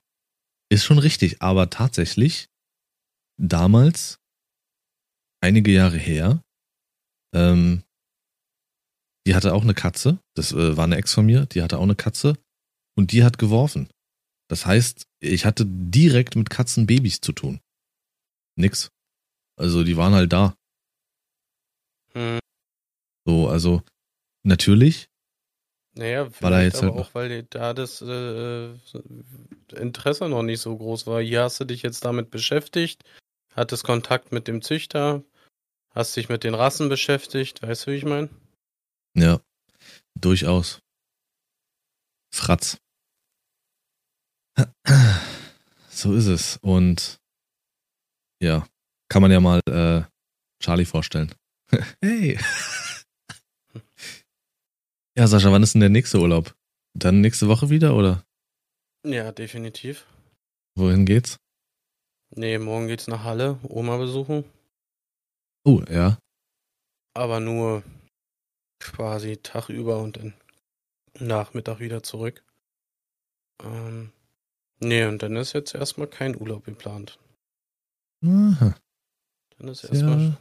ist 0.70 0.86
schon 0.86 1.00
richtig, 1.00 1.42
aber 1.42 1.70
tatsächlich 1.70 2.50
damals, 3.38 4.20
einige 5.42 5.72
Jahre 5.72 5.98
her, 5.98 6.44
ähm, 7.34 7.84
die 9.28 9.36
hatte 9.36 9.54
auch 9.54 9.64
eine 9.64 9.74
Katze. 9.74 10.20
Das 10.36 10.52
äh, 10.52 10.78
war 10.78 10.86
eine 10.86 10.98
Ex 10.98 11.14
von 11.14 11.26
mir, 11.26 11.46
die 11.46 11.62
hatte 11.62 11.78
auch 11.78 11.84
eine 11.84 11.96
Katze 11.96 12.38
und 12.96 13.12
die 13.12 13.24
hat 13.24 13.38
geworfen. 13.38 13.90
Das 14.48 14.66
heißt, 14.66 15.08
ich 15.20 15.46
hatte 15.46 15.66
direkt 15.66 16.36
mit 16.36 16.50
Katzenbabys 16.50 17.20
zu 17.22 17.32
tun. 17.32 17.60
Nix. 18.58 18.92
Also 19.58 19.84
die 19.84 19.98
waren 19.98 20.14
halt 20.14 20.32
da. 20.32 20.56
Hm. 22.14 22.40
So, 23.26 23.50
also 23.50 23.82
natürlich. 24.44 25.10
Naja, 25.98 26.30
weil 26.42 26.54
er 26.54 26.64
jetzt 26.64 26.84
aber 26.84 26.96
halt 26.96 27.06
auch, 27.06 27.16
weil 27.16 27.44
da 27.44 27.74
das 27.74 28.02
äh, 28.02 28.74
Interesse 29.76 30.28
noch 30.28 30.44
nicht 30.44 30.60
so 30.60 30.78
groß 30.78 31.08
war. 31.08 31.22
Hier 31.22 31.44
hast 31.44 31.60
du 31.60 31.66
dich 31.66 31.84
jetzt 31.84 32.04
damit 32.04 32.32
beschäftigt, 32.32 33.04
hattest 33.54 33.86
Kontakt 33.86 34.34
mit 34.34 34.48
dem 34.48 34.62
Züchter, 34.62 35.24
hast 35.92 36.16
dich 36.18 36.28
mit 36.28 36.44
den 36.44 36.54
Rassen 36.54 36.90
beschäftigt, 36.90 37.62
weißt 37.62 37.88
du, 37.88 37.92
wie 37.92 37.96
ich 37.96 38.06
meine? 38.06 38.30
Ja, 39.16 39.40
durchaus. 40.20 40.80
Fratz. 42.34 42.78
So 45.96 46.14
ist 46.14 46.28
es. 46.28 46.58
Und 46.58 47.22
ja, 48.42 48.68
kann 49.08 49.22
man 49.22 49.32
ja 49.32 49.40
mal 49.40 49.62
äh, 49.66 50.04
Charlie 50.62 50.84
vorstellen. 50.84 51.34
hey. 52.02 52.38
Ja, 55.18 55.28
Sascha, 55.28 55.50
wann 55.50 55.64
ist 55.64 55.74
denn 55.74 55.80
der 55.80 55.90
nächste 55.90 56.20
Urlaub? 56.20 56.54
Dann 56.94 57.22
nächste 57.22 57.48
Woche 57.48 57.70
wieder, 57.70 57.96
oder? 57.96 58.26
Ja, 59.06 59.32
definitiv. 59.32 60.06
Wohin 60.78 61.06
geht's? 61.06 61.38
Nee, 62.32 62.58
morgen 62.58 62.88
geht's 62.88 63.08
nach 63.08 63.24
Halle, 63.24 63.58
Oma 63.64 63.96
besuchen. 63.96 64.44
Oh, 65.64 65.82
ja. 65.90 66.18
Aber 67.14 67.40
nur 67.40 67.84
quasi 68.80 69.38
Tag 69.38 69.70
über 69.70 70.00
und 70.00 70.18
dann 70.18 70.34
Nachmittag 71.18 71.80
wieder 71.80 72.04
zurück. 72.04 72.44
Ähm, 73.64 74.12
nee, 74.82 75.06
und 75.06 75.24
dann 75.24 75.38
ist 75.38 75.54
jetzt 75.54 75.76
erstmal 75.76 76.08
kein 76.08 76.36
Urlaub 76.36 76.66
geplant. 76.66 77.20
Aha. 78.22 78.76
Dann 79.58 79.68
ist 79.70 79.86
erstmal 79.86 80.22
ja. 80.22 80.38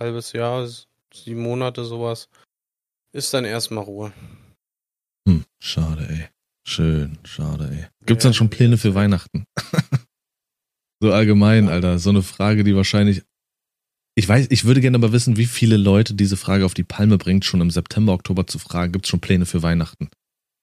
halbes 0.00 0.32
Jahr, 0.32 0.66
sieben 1.12 1.42
Monate 1.42 1.84
sowas. 1.84 2.30
Ist 3.12 3.34
dann 3.34 3.44
erstmal 3.44 3.84
Ruhe. 3.84 4.12
Hm, 5.28 5.44
schade, 5.60 6.08
ey. 6.08 6.28
Schön, 6.66 7.18
schade, 7.24 7.68
ey. 7.70 7.86
Gibt's 8.06 8.24
ja, 8.24 8.28
dann 8.28 8.34
schon 8.34 8.50
Pläne 8.50 8.78
für 8.78 8.94
Weihnachten? 8.94 9.44
so 11.00 11.12
allgemein. 11.12 11.68
Alter. 11.68 11.98
So 11.98 12.10
eine 12.10 12.22
Frage, 12.22 12.64
die 12.64 12.74
wahrscheinlich. 12.74 13.22
Ich 14.14 14.28
weiß, 14.28 14.48
ich 14.50 14.64
würde 14.64 14.80
gerne 14.80 14.96
aber 14.96 15.12
wissen, 15.12 15.36
wie 15.36 15.46
viele 15.46 15.76
Leute 15.76 16.14
diese 16.14 16.36
Frage 16.36 16.64
auf 16.64 16.74
die 16.74 16.84
Palme 16.84 17.18
bringt, 17.18 17.44
schon 17.44 17.60
im 17.60 17.70
September, 17.70 18.12
Oktober 18.12 18.46
zu 18.46 18.58
fragen, 18.58 18.92
gibt's 18.92 19.08
schon 19.08 19.20
Pläne 19.20 19.46
für 19.46 19.62
Weihnachten? 19.62 20.10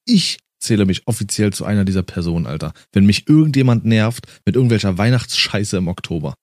Ich 0.05 0.37
zähle 0.59 0.85
mich 0.85 1.07
offiziell 1.07 1.51
zu 1.53 1.65
einer 1.65 1.85
dieser 1.85 2.03
Personen, 2.03 2.45
Alter. 2.45 2.73
Wenn 2.91 3.05
mich 3.05 3.27
irgendjemand 3.27 3.85
nervt 3.85 4.27
mit 4.45 4.55
irgendwelcher 4.55 4.97
Weihnachtsscheiße 4.97 5.77
im 5.77 5.87
Oktober. 5.87 6.35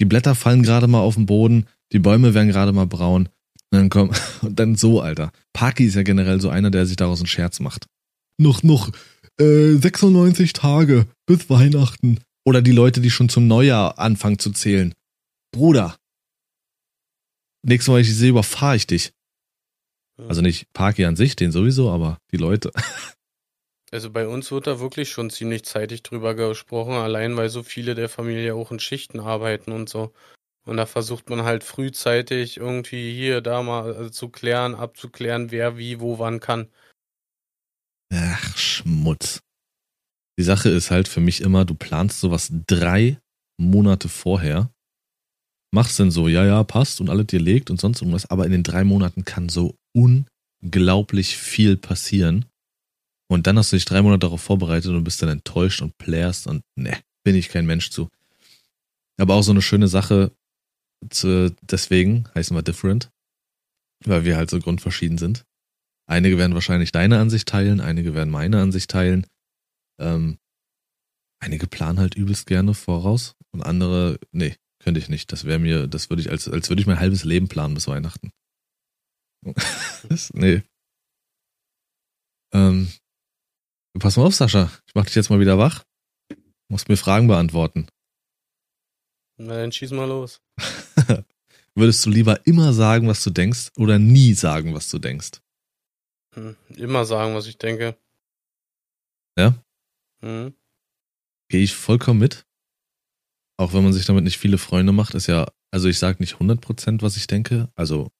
Die 0.00 0.04
Blätter 0.04 0.34
fallen 0.34 0.62
gerade 0.62 0.86
mal 0.86 1.00
auf 1.00 1.14
den 1.14 1.26
Boden, 1.26 1.66
die 1.92 1.98
Bäume 1.98 2.34
werden 2.34 2.48
gerade 2.48 2.72
mal 2.72 2.86
braun. 2.86 3.28
Und 3.74 3.80
dann 3.80 3.90
komm, 3.90 4.10
und 4.42 4.58
dann 4.60 4.76
so, 4.76 5.00
Alter. 5.00 5.32
Parky 5.52 5.86
ist 5.86 5.96
ja 5.96 6.04
generell 6.04 6.40
so 6.40 6.48
einer, 6.48 6.70
der 6.70 6.86
sich 6.86 6.96
daraus 6.96 7.18
einen 7.18 7.26
Scherz 7.26 7.58
macht. 7.58 7.86
Noch, 8.38 8.62
noch, 8.62 8.90
äh, 9.40 9.72
96 9.72 10.52
Tage 10.52 11.08
bis 11.26 11.50
Weihnachten. 11.50 12.20
Oder 12.46 12.62
die 12.62 12.72
Leute, 12.72 13.00
die 13.00 13.10
schon 13.10 13.28
zum 13.28 13.48
Neujahr 13.48 13.98
anfangen 13.98 14.38
zu 14.38 14.52
zählen. 14.52 14.94
Bruder. 15.50 15.96
Nächstes 17.66 17.90
Mal, 17.90 18.00
ich 18.00 18.14
sehe, 18.14 18.30
überfahre 18.30 18.76
ich 18.76 18.86
dich. 18.86 19.12
Also 20.28 20.40
nicht 20.40 20.72
Parky 20.72 21.04
an 21.06 21.16
sich, 21.16 21.34
den 21.34 21.50
sowieso, 21.50 21.90
aber 21.90 22.18
die 22.30 22.36
Leute. 22.36 22.70
Also 23.90 24.10
bei 24.10 24.26
uns 24.26 24.50
wird 24.50 24.66
da 24.66 24.80
wirklich 24.80 25.10
schon 25.10 25.30
ziemlich 25.30 25.64
zeitig 25.64 26.02
drüber 26.02 26.34
gesprochen, 26.34 26.94
allein 26.94 27.36
weil 27.36 27.48
so 27.48 27.62
viele 27.62 27.94
der 27.94 28.08
Familie 28.08 28.56
auch 28.56 28.72
in 28.72 28.80
Schichten 28.80 29.20
arbeiten 29.20 29.70
und 29.70 29.88
so. 29.88 30.12
Und 30.64 30.78
da 30.78 30.86
versucht 30.86 31.28
man 31.28 31.44
halt 31.44 31.62
frühzeitig 31.62 32.56
irgendwie 32.56 33.12
hier, 33.12 33.40
da 33.40 33.62
mal 33.62 33.94
also 33.94 34.10
zu 34.10 34.28
klären, 34.30 34.74
abzuklären, 34.74 35.50
wer 35.50 35.76
wie, 35.76 36.00
wo, 36.00 36.18
wann 36.18 36.40
kann. 36.40 36.68
Ach, 38.12 38.56
Schmutz. 38.56 39.42
Die 40.38 40.44
Sache 40.44 40.70
ist 40.70 40.90
halt 40.90 41.06
für 41.06 41.20
mich 41.20 41.42
immer, 41.42 41.64
du 41.64 41.74
planst 41.74 42.20
sowas 42.20 42.50
drei 42.66 43.18
Monate 43.60 44.08
vorher, 44.08 44.70
machst 45.72 46.00
dann 46.00 46.10
so, 46.10 46.28
ja, 46.28 46.44
ja, 46.44 46.64
passt 46.64 47.00
und 47.00 47.10
alles 47.10 47.26
dir 47.26 47.40
legt 47.40 47.70
und 47.70 47.80
sonst 47.80 48.00
irgendwas, 48.00 48.30
aber 48.30 48.46
in 48.46 48.52
den 48.52 48.62
drei 48.62 48.84
Monaten 48.84 49.24
kann 49.24 49.48
so 49.48 49.76
unglaublich 49.92 51.36
viel 51.36 51.76
passieren. 51.76 52.46
Und 53.28 53.46
dann 53.46 53.58
hast 53.58 53.72
du 53.72 53.76
dich 53.76 53.84
drei 53.84 54.02
Monate 54.02 54.20
darauf 54.20 54.40
vorbereitet 54.40 54.90
und 54.90 55.04
bist 55.04 55.22
dann 55.22 55.28
enttäuscht 55.28 55.82
und 55.82 55.96
plärst 55.98 56.46
und 56.46 56.62
ne, 56.76 56.98
bin 57.24 57.34
ich 57.34 57.48
kein 57.48 57.66
Mensch 57.66 57.90
zu. 57.90 58.08
Aber 59.18 59.34
auch 59.34 59.42
so 59.42 59.52
eine 59.52 59.62
schöne 59.62 59.88
Sache, 59.88 60.32
zu, 61.10 61.54
deswegen 61.62 62.28
heißen 62.34 62.56
wir 62.56 62.62
different, 62.62 63.10
weil 64.04 64.24
wir 64.24 64.36
halt 64.36 64.50
so 64.50 64.58
grundverschieden 64.58 65.18
sind. 65.18 65.44
Einige 66.06 66.38
werden 66.38 66.54
wahrscheinlich 66.54 66.92
deine 66.92 67.18
Ansicht 67.18 67.48
teilen, 67.48 67.80
einige 67.80 68.14
werden 68.14 68.30
meine 68.30 68.60
Ansicht 68.60 68.90
teilen. 68.90 69.26
Ähm, 69.98 70.38
einige 71.40 71.66
planen 71.66 71.98
halt 71.98 72.14
übelst 72.14 72.46
gerne 72.46 72.74
voraus 72.74 73.34
und 73.52 73.62
andere, 73.62 74.18
nee, 74.32 74.56
könnte 74.80 75.00
ich 75.00 75.08
nicht. 75.08 75.32
Das 75.32 75.44
wäre 75.44 75.58
mir, 75.58 75.86
das 75.86 76.10
würde 76.10 76.20
ich, 76.20 76.30
als, 76.30 76.48
als 76.48 76.68
würde 76.68 76.80
ich 76.80 76.86
mein 76.86 77.00
halbes 77.00 77.24
Leben 77.24 77.48
planen 77.48 77.74
bis 77.74 77.88
Weihnachten. 77.88 78.30
nee. 80.32 80.62
Ähm, 82.52 82.92
pass 83.98 84.16
mal 84.16 84.24
auf, 84.24 84.34
Sascha. 84.34 84.70
Ich 84.86 84.94
mach 84.94 85.06
dich 85.06 85.14
jetzt 85.14 85.30
mal 85.30 85.40
wieder 85.40 85.58
wach. 85.58 85.84
Musst 86.68 86.88
mir 86.88 86.96
Fragen 86.96 87.28
beantworten. 87.28 87.88
Na, 89.36 89.56
dann 89.56 89.72
schieß 89.72 89.90
mal 89.90 90.08
los. 90.08 90.40
Würdest 91.74 92.06
du 92.06 92.10
lieber 92.10 92.46
immer 92.46 92.72
sagen, 92.72 93.08
was 93.08 93.22
du 93.24 93.30
denkst 93.30 93.72
oder 93.76 93.98
nie 93.98 94.34
sagen, 94.34 94.74
was 94.74 94.88
du 94.90 94.98
denkst? 94.98 95.40
Hm, 96.34 96.56
immer 96.76 97.04
sagen, 97.04 97.34
was 97.34 97.46
ich 97.46 97.58
denke. 97.58 97.96
Ja? 99.36 99.54
Hm. 100.20 100.54
Gehe 101.48 101.62
ich 101.62 101.74
vollkommen 101.74 102.20
mit. 102.20 102.46
Auch 103.56 103.72
wenn 103.72 103.84
man 103.84 103.92
sich 103.92 104.06
damit 104.06 104.24
nicht 104.24 104.38
viele 104.38 104.58
Freunde 104.58 104.92
macht, 104.92 105.14
ist 105.14 105.26
ja, 105.26 105.50
also 105.70 105.88
ich 105.88 105.98
sage 105.98 106.20
nicht 106.20 106.36
100%, 106.36 107.02
was 107.02 107.16
ich 107.16 107.26
denke. 107.26 107.68
Also 107.74 108.10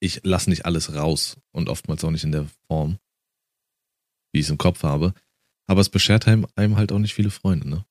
ich 0.00 0.20
lasse 0.24 0.50
nicht 0.50 0.66
alles 0.66 0.94
raus 0.94 1.38
und 1.52 1.68
oftmals 1.68 2.04
auch 2.04 2.10
nicht 2.10 2.24
in 2.24 2.32
der 2.32 2.46
Form, 2.66 2.98
wie 4.32 4.40
ich 4.40 4.46
es 4.46 4.50
im 4.50 4.58
Kopf 4.58 4.82
habe. 4.82 5.14
Aber 5.66 5.80
es 5.80 5.88
beschert 5.88 6.28
einem, 6.28 6.46
einem 6.54 6.76
halt 6.76 6.92
auch 6.92 6.98
nicht 6.98 7.14
viele 7.14 7.30
Freunde, 7.30 7.68
ne? 7.68 7.86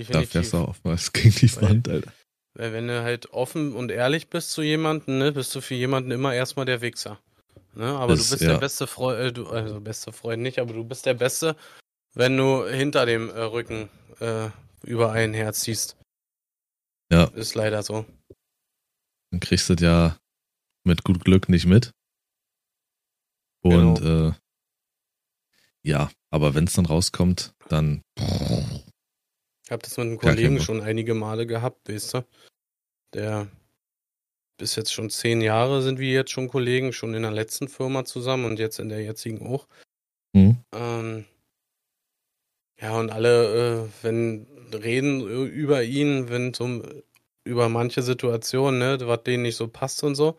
Definitiv. 0.00 0.28
Da 0.28 0.40
fährst 0.40 0.52
du 0.52 0.58
oftmals 0.58 1.12
gegen 1.12 1.34
die 1.34 1.56
Wand, 1.56 1.88
Alter. 1.88 2.12
Weil 2.54 2.72
wenn 2.72 2.88
du 2.88 3.02
halt 3.02 3.32
offen 3.32 3.74
und 3.74 3.90
ehrlich 3.90 4.28
bist 4.28 4.50
zu 4.50 4.62
jemandem, 4.62 5.18
ne, 5.18 5.32
bist 5.32 5.54
du 5.54 5.60
für 5.60 5.74
jemanden 5.74 6.10
immer 6.10 6.34
erstmal 6.34 6.66
der 6.66 6.80
Wichser. 6.80 7.20
Ne? 7.74 7.86
Aber 7.86 8.14
das, 8.14 8.24
du 8.24 8.34
bist 8.34 8.42
ja. 8.42 8.52
der 8.52 8.58
beste 8.58 8.86
Freund, 8.86 9.38
äh, 9.38 9.44
also 9.44 9.80
beste 9.80 10.12
Freund 10.12 10.42
nicht, 10.42 10.58
aber 10.58 10.72
du 10.72 10.84
bist 10.84 11.06
der 11.06 11.14
Beste, 11.14 11.56
wenn 12.14 12.36
du 12.36 12.66
hinter 12.66 13.06
dem 13.06 13.30
äh, 13.30 13.40
Rücken 13.40 13.88
äh, 14.18 14.48
über 14.82 15.12
ein 15.12 15.34
Herz 15.34 15.60
ziehst. 15.60 15.96
Ja. 17.12 17.24
Ist 17.24 17.54
leider 17.54 17.82
so. 17.82 18.04
Dann 19.30 19.40
kriegst 19.40 19.68
du 19.68 19.74
das 19.74 19.82
ja 19.82 20.16
mit 20.84 21.04
gut 21.04 21.24
Glück 21.24 21.48
nicht 21.48 21.66
mit. 21.66 21.92
Und 23.62 23.96
genau. 23.96 24.28
äh, 24.28 24.32
ja, 25.82 26.10
aber 26.30 26.54
wenn 26.54 26.64
es 26.64 26.74
dann 26.74 26.86
rauskommt, 26.86 27.54
dann. 27.68 28.02
Ich 29.70 29.72
habe 29.72 29.84
das 29.84 29.96
mit 29.98 30.06
einem 30.08 30.18
Kollegen 30.18 30.60
schon 30.60 30.80
einige 30.80 31.14
Male 31.14 31.46
gehabt, 31.46 31.88
weißt 31.88 32.14
du? 32.14 32.24
Der 33.14 33.46
bis 34.58 34.74
jetzt 34.74 34.92
schon 34.92 35.10
zehn 35.10 35.40
Jahre 35.40 35.80
sind 35.80 36.00
wir 36.00 36.10
jetzt 36.10 36.32
schon 36.32 36.48
Kollegen, 36.48 36.92
schon 36.92 37.14
in 37.14 37.22
der 37.22 37.30
letzten 37.30 37.68
Firma 37.68 38.04
zusammen 38.04 38.46
und 38.46 38.58
jetzt 38.58 38.80
in 38.80 38.88
der 38.88 39.00
jetzigen 39.00 39.46
auch. 39.46 39.68
Mhm. 40.32 40.56
Ähm, 40.74 41.24
ja, 42.80 42.98
und 42.98 43.10
alle, 43.10 43.84
äh, 43.84 43.88
wenn 44.02 44.48
reden 44.72 45.20
über 45.46 45.84
ihn, 45.84 46.28
wenn 46.28 46.52
so 46.52 46.82
über 47.44 47.68
manche 47.68 48.02
Situationen, 48.02 48.80
ne, 48.80 48.98
was 49.06 49.22
denen 49.22 49.44
nicht 49.44 49.54
so 49.54 49.68
passt 49.68 50.02
und 50.02 50.16
so. 50.16 50.36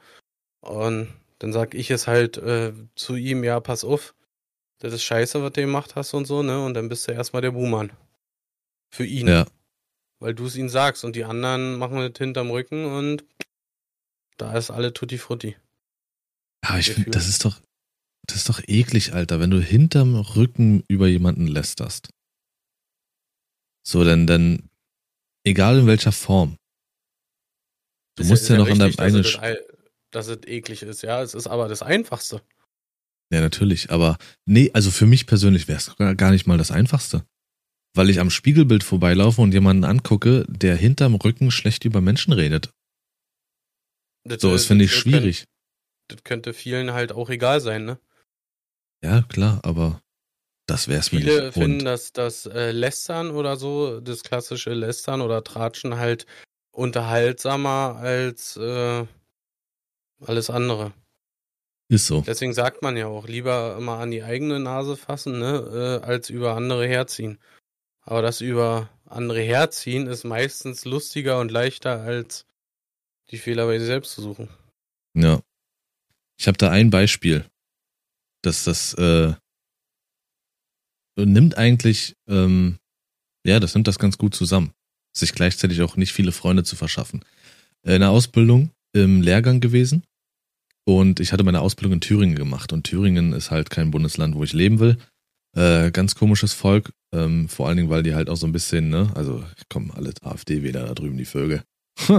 Und 0.60 1.08
dann 1.40 1.54
sag 1.54 1.74
ich 1.74 1.90
es 1.90 2.06
halt 2.06 2.36
äh, 2.36 2.74
zu 2.96 3.16
ihm, 3.16 3.46
ja, 3.46 3.62
pass 3.62 3.86
auf, 3.86 4.14
das 4.80 4.92
ist 4.92 5.04
scheiße, 5.04 5.42
was 5.42 5.54
du 5.54 5.62
gemacht 5.62 5.96
hast 5.96 6.14
und 6.14 6.26
so, 6.26 6.44
ne? 6.44 6.66
Und 6.66 6.74
dann 6.74 6.90
bist 6.90 7.08
du 7.08 7.14
erstmal 7.14 7.42
der 7.42 7.52
Buhmann. 7.52 7.94
Für 8.92 9.06
ihn. 9.06 9.28
Ja. 9.28 9.48
Weil 10.20 10.36
du 10.36 10.46
es 10.46 10.56
ihm 10.56 10.70
sagst 10.70 11.04
und 11.04 11.16
die 11.16 11.24
anderen 11.24 11.78
machen 11.78 11.98
das 11.98 12.18
hinterm 12.18 12.52
Rücken 12.52 12.86
und 12.86 13.26
da 14.38 14.56
ist 14.58 14.70
alle 14.70 14.94
Tutti 14.94 15.18
Frutti. 15.18 15.56
Ja, 16.64 16.78
ich 16.78 16.92
finde, 16.92 17.10
das 17.12 17.28
ist 17.28 17.44
doch, 17.46 17.60
das 18.28 18.38
ist 18.38 18.50
doch 18.50 18.62
eklig, 18.68 19.14
Alter, 19.14 19.40
wenn 19.40 19.50
du 19.50 19.60
hinterm 19.60 20.16
Rücken 20.16 20.84
über 20.88 21.08
jemanden 21.08 21.48
lästerst. 21.48 22.10
So, 23.84 24.04
denn, 24.04 24.28
dann, 24.28 24.70
egal 25.44 25.80
in 25.80 25.88
welcher 25.88 26.12
Form. 26.12 26.58
Du 28.16 28.26
musst 28.26 28.48
ja, 28.50 28.56
ja 28.56 28.62
noch 28.62 28.70
an 28.70 28.78
deinem 28.78 29.00
eigenen. 29.00 29.24
Dass, 29.24 29.58
dass 30.12 30.28
es 30.28 30.46
eklig 30.46 30.84
ist, 30.84 31.02
ja. 31.02 31.22
Es 31.22 31.34
ist 31.34 31.48
aber 31.48 31.68
das 31.68 31.82
Einfachste. 31.82 32.44
Ja, 33.34 33.42
natürlich. 33.42 33.90
Aber 33.90 34.18
nee, 34.46 34.70
also 34.74 34.92
für 34.92 35.08
mich 35.08 35.26
persönlich 35.26 35.68
wäre 35.68 35.80
es 35.80 35.96
gar 36.18 36.32
nicht 36.32 36.46
mal 36.46 36.58
das 36.58 36.70
Einfachste. 36.70 37.26
Weil 37.94 38.10
ich 38.10 38.20
am 38.20 38.30
Spiegelbild 38.30 38.84
vorbeilaufe 38.84 39.42
und 39.42 39.54
jemanden 39.54 39.84
angucke, 39.84 40.46
der 40.48 40.76
hinterm 40.76 41.16
Rücken 41.16 41.52
schlecht 41.52 41.84
über 41.84 42.00
Menschen 42.02 42.32
redet. 42.32 42.72
Das, 44.24 44.42
so, 44.42 44.52
das 44.52 44.66
finde 44.66 44.86
ich 44.86 44.94
schwierig. 44.94 45.40
Könnte, 45.40 45.48
das 46.08 46.24
könnte 46.24 46.54
vielen 46.54 46.94
halt 46.94 47.12
auch 47.12 47.30
egal 47.30 47.60
sein, 47.60 47.86
ne? 47.86 48.00
Ja, 49.04 49.24
klar, 49.24 49.60
aber 49.64 50.02
das 50.68 50.88
wäre 50.88 51.00
es 51.00 51.12
mir 51.12 51.20
nicht. 51.20 51.30
Viele 51.30 51.52
finden, 51.52 51.86
dass 51.86 52.14
das 52.14 52.46
äh, 52.46 52.72
Lästern 52.72 53.32
oder 53.32 53.58
so, 53.58 54.00
das 54.00 54.24
klassische 54.24 54.74
Lästern 54.74 55.22
oder 55.22 55.44
Tratschen 55.44 55.98
halt 55.98 56.26
unterhaltsamer 56.72 57.98
als 58.00 58.56
äh, 58.58 59.06
alles 60.22 60.50
andere. 60.50 60.94
Ist 61.90 62.08
so. 62.08 62.22
Deswegen 62.22 62.54
sagt 62.54 62.84
man 62.84 62.96
ja 62.96 63.08
auch, 63.08 63.28
lieber 63.28 63.76
immer 63.78 63.98
an 63.98 64.12
die 64.12 64.24
eigene 64.24 64.60
Nase 64.60 64.96
fassen, 64.96 65.40
ne, 65.40 66.00
äh, 66.02 66.06
als 66.06 66.30
über 66.30 66.56
andere 66.56 66.88
herziehen. 66.88 67.38
Aber 68.02 68.22
das 68.22 68.42
über 68.42 68.90
andere 69.06 69.42
herziehen 69.42 70.08
ist 70.08 70.24
meistens 70.24 70.86
lustiger 70.86 71.40
und 71.40 71.52
leichter, 71.52 72.02
als 72.02 72.46
die 73.30 73.38
Fehler 73.38 73.66
bei 73.66 73.78
dir 73.78 73.86
selbst 73.86 74.14
zu 74.14 74.22
suchen. 74.22 74.50
Ja. 75.14 75.42
Ich 76.40 76.48
habe 76.48 76.58
da 76.58 76.72
ein 76.72 76.90
Beispiel, 76.90 77.46
dass 78.42 78.64
das 78.64 78.94
äh, 78.96 79.34
nimmt 81.16 81.58
eigentlich, 81.58 82.16
ähm, 82.28 82.80
ja, 83.46 83.60
das 83.60 83.76
nimmt 83.76 83.88
das 83.88 84.00
ganz 84.00 84.18
gut 84.18 84.34
zusammen, 84.34 84.74
sich 85.16 85.34
gleichzeitig 85.34 85.82
auch 85.82 85.98
nicht 85.98 86.14
viele 86.14 86.32
Freunde 86.32 86.64
zu 86.64 86.76
verschaffen. 86.76 87.24
In 87.84 88.02
der 88.02 88.10
Ausbildung 88.10 88.72
im 88.94 89.22
Lehrgang 89.22 89.60
gewesen 89.60 90.04
und 90.86 91.20
ich 91.20 91.32
hatte 91.32 91.44
meine 91.44 91.62
Ausbildung 91.62 91.94
in 91.94 92.02
Thüringen 92.02 92.36
gemacht 92.36 92.74
und 92.74 92.84
Thüringen 92.84 93.34
ist 93.34 93.52
halt 93.52 93.70
kein 93.70 93.92
Bundesland, 93.92 94.36
wo 94.36 94.44
ich 94.44 94.54
leben 94.54 94.80
will. 94.80 94.98
Äh, 95.56 95.92
ganz 95.92 96.16
komisches 96.16 96.54
Volk, 96.54 96.92
ähm, 97.14 97.50
vor 97.50 97.68
allen 97.68 97.78
Dingen, 97.78 97.90
weil 97.90 98.04
die 98.04 98.16
halt 98.16 98.30
auch 98.30 98.38
so 98.38 98.48
ein 98.48 98.54
bisschen, 98.54 98.90
ne, 98.90 99.12
also 99.16 99.44
kommen 99.70 99.92
alle 99.92 100.14
AfD-Wähler 100.22 100.86
da 100.86 100.94
drüben, 100.94 101.18
die 101.18 101.26
Vögel. 101.26 101.64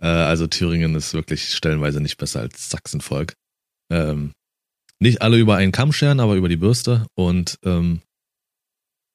äh, 0.00 0.06
also 0.06 0.46
Thüringen 0.46 0.94
ist 0.94 1.14
wirklich 1.14 1.54
stellenweise 1.54 2.00
nicht 2.00 2.16
besser 2.16 2.40
als 2.40 2.70
Sachsenvolk. 2.70 3.34
Ähm, 3.90 4.32
nicht 5.00 5.20
alle 5.20 5.38
über 5.38 5.56
einen 5.56 5.72
Kamm 5.72 5.92
scheren, 5.92 6.20
aber 6.20 6.36
über 6.36 6.48
die 6.48 6.56
Bürste 6.56 7.06
und 7.14 7.58
ähm, 7.64 8.00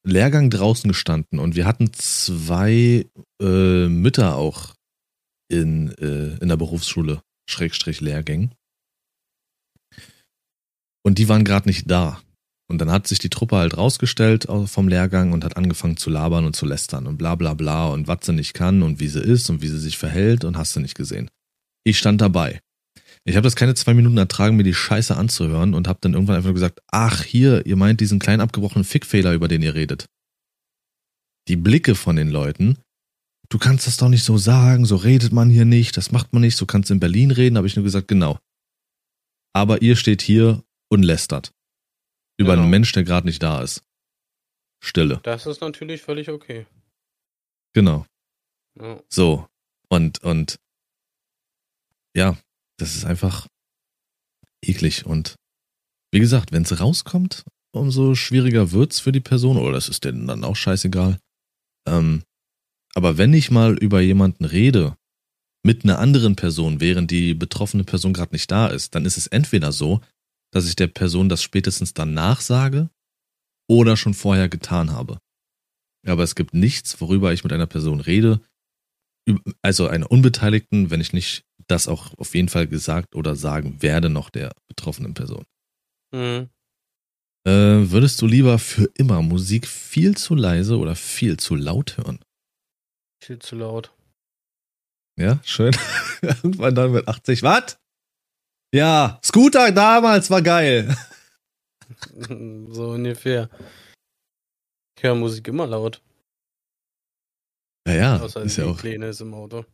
Lehrgang 0.04 0.50
draußen 0.50 0.88
gestanden 0.88 1.40
und 1.40 1.56
wir 1.56 1.66
hatten 1.66 1.92
zwei 1.94 3.06
äh, 3.42 3.88
Mütter 3.88 4.36
auch 4.36 4.74
in, 5.50 5.92
äh, 5.98 6.38
in 6.38 6.50
der 6.50 6.58
Berufsschule, 6.58 7.22
Schrägstrich 7.50 8.02
Lehrgängen. 8.02 8.54
Und 11.04 11.18
die 11.18 11.30
waren 11.30 11.46
gerade 11.46 11.70
nicht 11.70 11.90
da. 11.90 12.22
Und 12.70 12.80
dann 12.80 12.92
hat 12.92 13.08
sich 13.08 13.20
die 13.20 13.30
Truppe 13.30 13.56
halt 13.56 13.78
rausgestellt 13.78 14.48
vom 14.66 14.88
Lehrgang 14.90 15.32
und 15.32 15.46
hat 15.46 15.56
angefangen 15.56 15.96
zu 15.96 16.10
labern 16.10 16.46
und 16.46 16.56
zu 16.56 16.66
lästern 16.66 17.08
und 17.08 17.18
bla 17.18 17.36
bla 17.36 17.54
bla 17.54 17.88
und 17.88 18.08
was 18.08 18.26
sie 18.26 18.34
nicht 18.34 18.54
kann 18.54 18.84
und 18.84 19.00
wie 19.00 19.08
sie 19.08 19.22
ist 19.22 19.50
und 19.50 19.62
wie 19.62 19.70
sie 19.70 19.80
sich 19.80 19.98
verhält 19.98 20.44
und 20.44 20.58
hast 20.58 20.76
du 20.76 20.82
nicht 20.82 20.96
gesehen. 20.96 21.30
Ich 21.86 21.98
stand 21.98 22.20
dabei. 22.20 22.60
Ich 23.24 23.36
habe 23.36 23.46
das 23.46 23.56
keine 23.56 23.76
zwei 23.76 23.94
Minuten 23.94 24.18
ertragen, 24.18 24.58
mir 24.58 24.64
die 24.64 24.74
Scheiße 24.74 25.16
anzuhören 25.16 25.74
und 25.74 25.88
habe 25.88 26.00
dann 26.02 26.14
irgendwann 26.14 26.36
einfach 26.36 26.48
nur 26.48 26.54
gesagt, 26.54 26.82
ach 26.92 27.24
hier, 27.24 27.66
ihr 27.66 27.78
meint 27.78 28.02
diesen 28.02 28.20
kleinen 28.20 28.42
abgebrochenen 28.42 28.84
Fickfehler, 28.84 29.34
über 29.34 29.48
den 29.48 29.62
ihr 29.62 29.76
redet. 29.76 30.06
Die 31.48 31.56
Blicke 31.56 31.96
von 31.96 32.18
den 32.18 32.30
Leuten, 32.30 32.78
du 33.50 33.58
kannst 33.58 33.88
das 33.88 33.98
doch 33.98 34.10
nicht 34.10 34.24
so 34.24 34.38
sagen, 34.38 34.86
so 34.86 34.98
redet 34.98 35.32
man 35.32 35.50
hier 35.50 35.66
nicht, 35.66 35.96
das 35.96 36.12
macht 36.12 36.34
man 36.34 36.42
nicht, 36.42 36.58
so 36.58 36.66
kannst 36.66 36.90
du 36.90 36.94
in 36.94 37.00
Berlin 37.00 37.32
reden, 37.32 37.58
habe 37.58 37.68
ich 37.68 37.76
nur 37.76 37.84
gesagt, 37.84 38.10
genau. 38.10 38.40
Aber 39.54 39.82
ihr 39.82 39.96
steht 39.96 40.22
hier 40.22 40.64
und 40.90 41.04
lästert. 41.04 41.52
Über 42.38 42.52
genau. 42.52 42.64
einen 42.64 42.72
Mensch, 42.72 42.92
der 42.92 43.04
gerade 43.04 43.28
nicht 43.28 43.42
da 43.42 43.62
ist. 43.62 43.84
Stille. 44.84 45.20
Das 45.24 45.46
ist 45.46 45.62
natürlich 45.62 46.02
völlig 46.02 46.30
okay. 46.30 46.68
Genau. 47.74 48.06
Ja. 48.80 49.02
So. 49.10 49.48
Und, 49.90 50.24
und 50.24 50.58
ja, 52.16 52.38
das 52.78 52.96
ist 52.96 53.06
einfach 53.06 53.48
eklig. 54.62 55.06
Und 55.06 55.36
wie 56.12 56.20
gesagt, 56.20 56.52
wenn 56.52 56.64
es 56.64 56.80
rauskommt, 56.80 57.44
umso 57.72 58.16
schwieriger 58.16 58.72
wird's 58.72 59.00
für 59.00 59.12
die 59.12 59.20
Person, 59.20 59.58
oder 59.58 59.74
das 59.74 59.90
ist 59.90 60.04
denen 60.04 60.28
dann 60.28 60.44
auch 60.44 60.56
scheißegal. 60.56 61.20
Ähm, 61.88 62.24
aber 62.96 63.18
wenn 63.18 63.34
ich 63.34 63.52
mal 63.52 63.78
über 63.78 64.02
jemanden 64.02 64.46
rede, 64.46 64.96
mit 65.64 65.84
einer 65.84 66.00
anderen 66.00 66.36
Person, 66.36 66.80
während 66.80 67.12
die 67.12 67.34
betroffene 67.34 67.84
Person 67.84 68.14
gerade 68.14 68.34
nicht 68.34 68.50
da 68.50 68.68
ist, 68.68 68.96
dann 68.96 69.06
ist 69.06 69.18
es 69.18 69.28
entweder 69.28 69.72
so, 69.72 70.02
dass 70.52 70.68
ich 70.68 70.76
der 70.76 70.88
Person 70.88 71.30
das 71.30 71.44
spätestens 71.44 71.94
danach 71.94 72.42
sage 72.42 72.90
oder 73.70 73.98
schon 73.98 74.14
vorher 74.14 74.50
getan 74.50 74.92
habe. 74.92 75.20
aber 76.06 76.24
es 76.24 76.36
gibt 76.36 76.54
nichts, 76.54 77.02
worüber 77.02 77.34
ich 77.34 77.44
mit 77.44 77.52
einer 77.52 77.68
Person 77.68 78.00
rede, 78.00 78.40
also 79.62 79.88
einer 79.88 80.10
Unbeteiligten, 80.10 80.90
wenn 80.90 81.02
ich 81.02 81.12
nicht 81.12 81.44
das 81.68 81.88
auch 81.88 82.18
auf 82.18 82.34
jeden 82.34 82.50
Fall 82.50 82.68
gesagt 82.68 83.16
oder 83.16 83.36
sagen 83.36 83.82
werde 83.82 84.10
noch 84.10 84.30
der 84.30 84.54
betroffenen 84.70 85.14
Person. 85.14 85.44
Mhm. 86.14 86.50
Äh, 87.46 87.92
würdest 87.92 88.22
du 88.22 88.28
lieber 88.28 88.60
für 88.60 88.90
immer 88.96 89.22
Musik 89.22 89.68
viel 89.68 90.18
zu 90.18 90.36
leise 90.36 90.78
oder 90.78 90.96
viel 90.96 91.38
zu 91.38 91.56
laut 91.56 91.98
hören? 91.98 92.20
Viel 93.24 93.40
zu 93.40 93.56
laut. 93.56 93.94
Ja, 95.18 95.40
schön. 95.44 95.76
Irgendwann 96.22 96.76
dann 96.76 96.92
mit 96.92 97.08
80. 97.08 97.44
Was? 97.44 97.80
Ja, 98.74 99.20
Scooter 99.24 99.72
damals 99.72 100.30
war 100.30 100.42
geil. 100.42 100.96
so 102.72 102.90
ungefähr. 102.90 103.50
Ich 104.98 105.04
höre 105.04 105.16
Musik 105.16 105.48
immer 105.48 105.68
laut. 105.68 106.02
Ja, 107.88 107.94
ja. 107.94 108.20
Außer 108.20 108.42
ist 108.44 108.58
ja 108.58 108.66
auch. 108.66 108.78
Pläne 108.78 109.08
ist 109.10 109.22
im 109.22 109.34
Auto. 109.34 109.66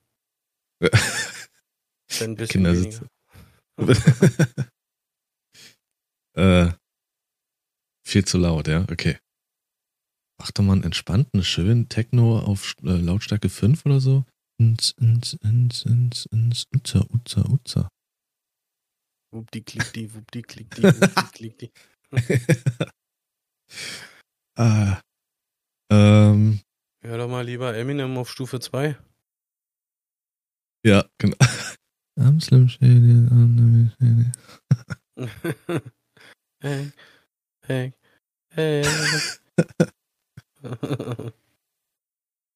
ein 0.81 2.35
bisschen 2.35 2.47
Kinder 2.47 2.75
sitzen. 2.75 3.07
äh, 6.37 6.71
viel 8.05 8.25
zu 8.25 8.37
laut, 8.37 8.67
ja, 8.67 8.85
okay. 8.91 9.17
Mach 10.39 10.51
doch 10.51 10.63
mal 10.63 10.73
einen 10.73 10.83
entspannten, 10.83 11.43
schönen 11.43 11.89
Techno 11.89 12.39
auf 12.39 12.75
äh, 12.83 12.89
Lautstärke 12.91 13.49
5 13.49 13.85
oder 13.85 13.99
so. 13.99 14.25
Ins, 14.59 14.91
ins, 14.99 15.33
ins, 15.33 15.83
ins, 15.83 16.25
ins, 16.27 16.67
Uza, 16.75 17.05
Uza, 17.09 17.45
Uza. 17.49 17.89
Wupdi 19.33 19.63
klick 19.63 19.91
die, 19.93 20.13
wupdi 20.13 20.43
klick 20.43 20.75
die, 20.75 20.83
wupdi 20.83 21.23
klick 21.33 21.57
die. 21.57 21.71
ah, 24.55 25.01
ähm, 25.91 26.59
Hör 27.01 27.17
doch 27.17 27.27
mal 27.27 27.43
lieber 27.43 27.75
Eminem 27.75 28.15
auf 28.17 28.29
Stufe 28.29 28.59
2. 28.59 28.95
Ja, 30.85 31.09
genau. 31.17 31.37
I'm 32.15 32.39
Slim 32.39 32.69
Shady, 32.69 33.27
I'm 33.31 33.89
Shady. 33.97 34.31
hey, 36.61 36.91
hey, 37.65 37.93
hey. 38.53 38.85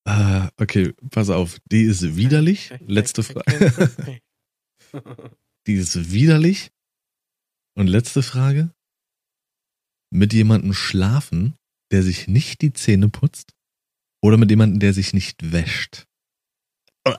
ah, 0.06 0.50
okay, 0.62 0.94
pass 1.10 1.32
auf. 1.32 1.58
Die 1.72 1.84
ist 1.84 2.16
widerlich. 2.16 2.72
Letzte 2.86 3.24
Frage. 3.24 4.22
Die 5.68 5.76
ist 5.76 6.12
widerlich. 6.12 6.72
Und 7.78 7.88
letzte 7.88 8.24
Frage. 8.24 8.74
Mit 10.10 10.32
jemandem 10.32 10.74
schlafen, 10.74 11.56
der 11.92 12.02
sich 12.04 12.30
nicht 12.30 12.62
die 12.62 12.72
Zähne 12.72 13.10
putzt? 13.10 13.54
Oder 14.24 14.38
mit 14.38 14.50
jemandem, 14.50 14.80
der 14.80 14.94
sich 14.94 15.14
nicht 15.14 15.52
wäscht? 15.52 16.06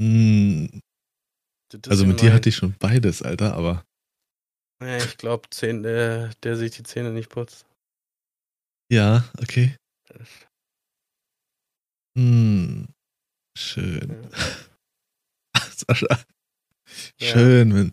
hm. 0.00 0.80
Also 1.88 2.06
mit 2.06 2.20
dir 2.20 2.32
hatte 2.32 2.48
ich 2.48 2.56
schon 2.56 2.74
beides, 2.78 3.22
Alter, 3.22 3.54
aber. 3.54 3.84
Ja, 4.80 4.98
ich 4.98 5.16
glaube, 5.16 5.48
der, 5.60 6.32
der 6.42 6.56
sich 6.56 6.70
die 6.72 6.84
Zähne 6.84 7.12
nicht 7.12 7.28
putzt. 7.28 7.66
Ja, 8.90 9.28
okay. 9.40 9.76
Hm. 12.16 12.88
Schön. 13.56 14.28
Ja. 14.30 14.30
Sascha. 15.86 16.18
Schön, 17.20 17.74
wenn, 17.74 17.92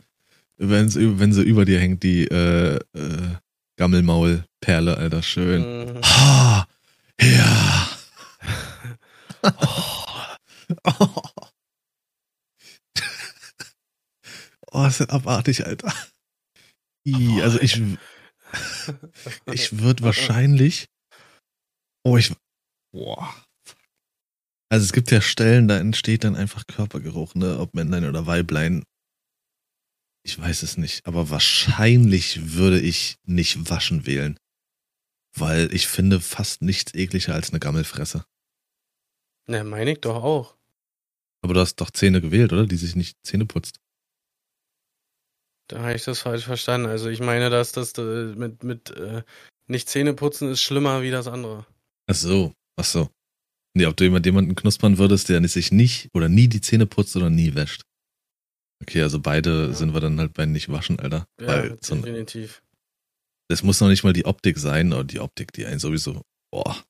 wenn, 0.58 1.20
wenn 1.20 1.34
sie 1.34 1.42
über 1.44 1.66
dir 1.66 1.80
hängt, 1.80 2.04
die 2.04 2.26
äh, 2.26 2.76
äh, 2.94 3.36
Gammelmaulperle, 3.78 4.98
Alter, 4.98 5.24
schön. 5.24 5.62
Mhm. 5.62 6.02
Oh, 6.04 6.64
ja. 7.22 7.90
oh. 9.44 10.04
oh, 14.72 14.86
ist 14.86 15.00
das 15.00 15.10
abartig, 15.10 15.66
Alter. 15.66 15.94
I, 17.08 17.42
also 17.42 17.60
ich, 17.62 17.82
ich 19.46 19.78
würde 19.80 20.04
wahrscheinlich, 20.04 20.90
oh, 22.04 22.18
ich, 22.18 22.34
boah. 22.92 23.34
Also 24.72 24.86
es 24.86 24.94
gibt 24.94 25.10
ja 25.10 25.20
Stellen, 25.20 25.68
da 25.68 25.80
entsteht 25.80 26.24
dann 26.24 26.36
einfach 26.36 26.68
Körpergeruch, 26.68 27.34
ne, 27.34 27.58
ob 27.60 27.74
Männlein 27.74 28.06
oder 28.06 28.28
Weiblein. 28.28 28.84
Ich 30.24 30.38
weiß 30.38 30.62
es 30.62 30.78
nicht, 30.78 31.08
aber 31.08 31.32
wahrscheinlich 31.32 32.54
würde 32.56 32.80
ich 32.80 33.18
nicht 33.26 33.70
waschen 33.70 34.06
wählen. 34.06 34.38
Weil 35.36 35.74
ich 35.74 35.88
finde 35.88 36.20
fast 36.20 36.62
nichts 36.62 36.94
ekliger 36.94 37.34
als 37.34 37.50
eine 37.50 37.60
Gammelfresse. 37.60 38.26
Na, 39.48 39.64
meine 39.64 39.94
ich 39.94 40.02
doch 40.02 40.24
auch. 40.24 40.56
Aber 41.42 41.54
du 41.56 41.60
hast 41.62 41.78
doch 41.78 41.90
Zähne 41.90 42.22
gewählt, 42.22 42.54
oder? 42.54 42.68
Die 42.68 42.76
sich 42.76 42.96
nicht 42.96 43.18
Zähne 43.24 43.46
putzt. 43.46 43.80
Da 45.68 45.80
habe 45.80 45.94
ich 45.94 46.04
das 46.04 46.20
falsch 46.20 46.46
verstanden. 46.46 46.88
Also 46.88 47.10
ich 47.10 47.22
meine, 47.22 47.50
dass 47.50 47.72
das 47.72 47.94
äh, 47.98 48.36
mit, 48.36 48.64
mit 48.64 48.92
äh, 48.92 49.24
nicht 49.68 49.90
Zähne 49.90 50.14
putzen 50.14 50.50
ist 50.50 50.62
schlimmer 50.62 51.02
wie 51.02 51.12
das 51.12 51.28
andere. 51.28 51.66
Ach 52.08 52.16
so, 52.16 52.54
ach 52.76 52.86
so. 52.86 53.10
Nee, 53.80 53.86
ob 53.86 53.96
du 53.96 54.10
mit 54.12 54.26
jemanden 54.26 54.56
knuspern 54.56 54.98
würdest, 54.98 55.30
der 55.30 55.48
sich 55.48 55.72
nicht 55.72 56.10
oder 56.14 56.28
nie 56.28 56.50
die 56.50 56.60
Zähne 56.60 56.86
putzt 56.86 57.16
oder 57.16 57.30
nie 57.30 57.56
wäscht. 57.56 57.84
Okay, 58.82 59.02
also 59.02 59.22
beide 59.22 59.68
ja. 59.68 59.74
sind 59.74 59.94
wir 59.94 60.02
dann 60.02 60.20
halt 60.20 60.34
bei 60.34 60.46
nicht 60.46 60.68
waschen, 60.68 61.00
Alter. 61.00 61.26
Ja, 61.40 61.48
Weil 61.48 61.78
definitiv. 61.78 62.62
das 63.48 63.64
muss 63.64 63.80
noch 63.80 63.88
nicht 63.88 64.04
mal 64.04 64.12
die 64.12 64.26
Optik 64.26 64.58
sein, 64.58 64.92
oder 64.92 65.06
die 65.06 65.22
Optik, 65.22 65.54
die 65.54 65.66
einen 65.66 65.80
sowieso, 65.80 66.24
boah. 66.52 66.84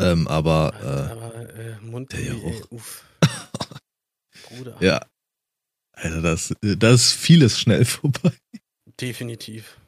Ähm, 0.00 0.26
aber, 0.26 0.74
äh, 0.82 1.12
aber 1.12 1.54
äh, 1.54 1.80
Mund, 1.80 2.12
der 2.12 2.22
Geruch. 2.22 2.72
uff. 2.72 3.04
Bruder. 4.48 4.76
Ja. 4.80 5.06
Also 5.92 6.22
das, 6.22 6.56
das 6.60 7.02
ist 7.02 7.12
vieles 7.12 7.60
schnell 7.60 7.84
vorbei. 7.84 8.32
Definitiv. 9.00 9.78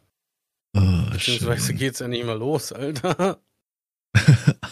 Oh, 0.77 1.11
Beziehungsweise 1.11 1.67
schön. 1.67 1.79
geht's 1.79 1.99
ja 1.99 2.07
nicht 2.07 2.25
mal 2.25 2.39
los, 2.39 2.71
Alter. 2.71 3.43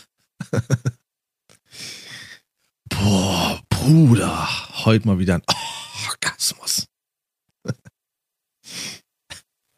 Boah, 2.91 3.61
Bruder, 3.93 4.49
heute 4.87 5.07
mal 5.07 5.19
wieder 5.19 5.35
ein 5.35 5.43
Orgasmus. 6.09 6.87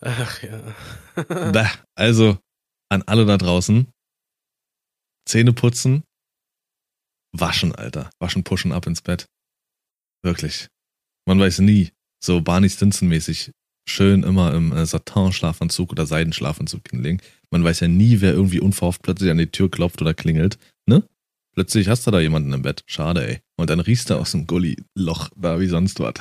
Ach 0.00 0.40
ja. 0.40 1.72
also, 1.96 2.38
an 2.90 3.03
alle 3.03 3.27
da 3.27 3.38
draußen, 3.38 3.88
Zähne 5.29 5.53
putzen, 5.53 6.05
waschen, 7.33 7.74
Alter. 7.74 8.09
Waschen, 8.20 8.44
pushen, 8.44 8.70
ab 8.70 8.87
ins 8.87 9.03
Bett. 9.03 9.27
Wirklich. 10.22 10.68
Man 11.27 11.40
weiß 11.40 11.59
nie. 11.59 11.90
So 12.22 12.40
Barney 12.40 12.70
Stinson-mäßig. 12.70 13.50
Schön 13.88 14.22
immer 14.22 14.55
im 14.55 14.70
äh, 14.70 14.87
Satin-Schlafanzug 14.87 15.90
oder 15.90 16.07
Seidenschlafanzug 16.07 16.88
hinlegen. 16.88 17.20
Man 17.50 17.64
weiß 17.64 17.81
ja 17.81 17.88
nie, 17.88 18.20
wer 18.20 18.33
irgendwie 18.33 18.61
unverhofft 18.61 19.03
plötzlich 19.03 19.33
an 19.33 19.38
die 19.38 19.50
Tür 19.50 19.68
klopft 19.68 20.00
oder 20.00 20.14
klingelt. 20.14 20.57
Ne? 20.87 21.03
Plötzlich 21.54 21.88
hast 21.88 22.06
du 22.06 22.10
da 22.10 22.20
jemanden 22.20 22.52
im 22.52 22.62
Bett. 22.62 22.82
Schade, 22.86 23.26
ey. 23.26 23.40
Und 23.56 23.70
dann 23.70 23.80
riechst 23.80 24.10
du 24.10 24.16
aus 24.16 24.32
dem 24.32 24.46
Gully-Loch 24.46 25.30
da 25.36 25.60
wie 25.60 25.68
sonst 25.68 26.00
was. 26.00 26.14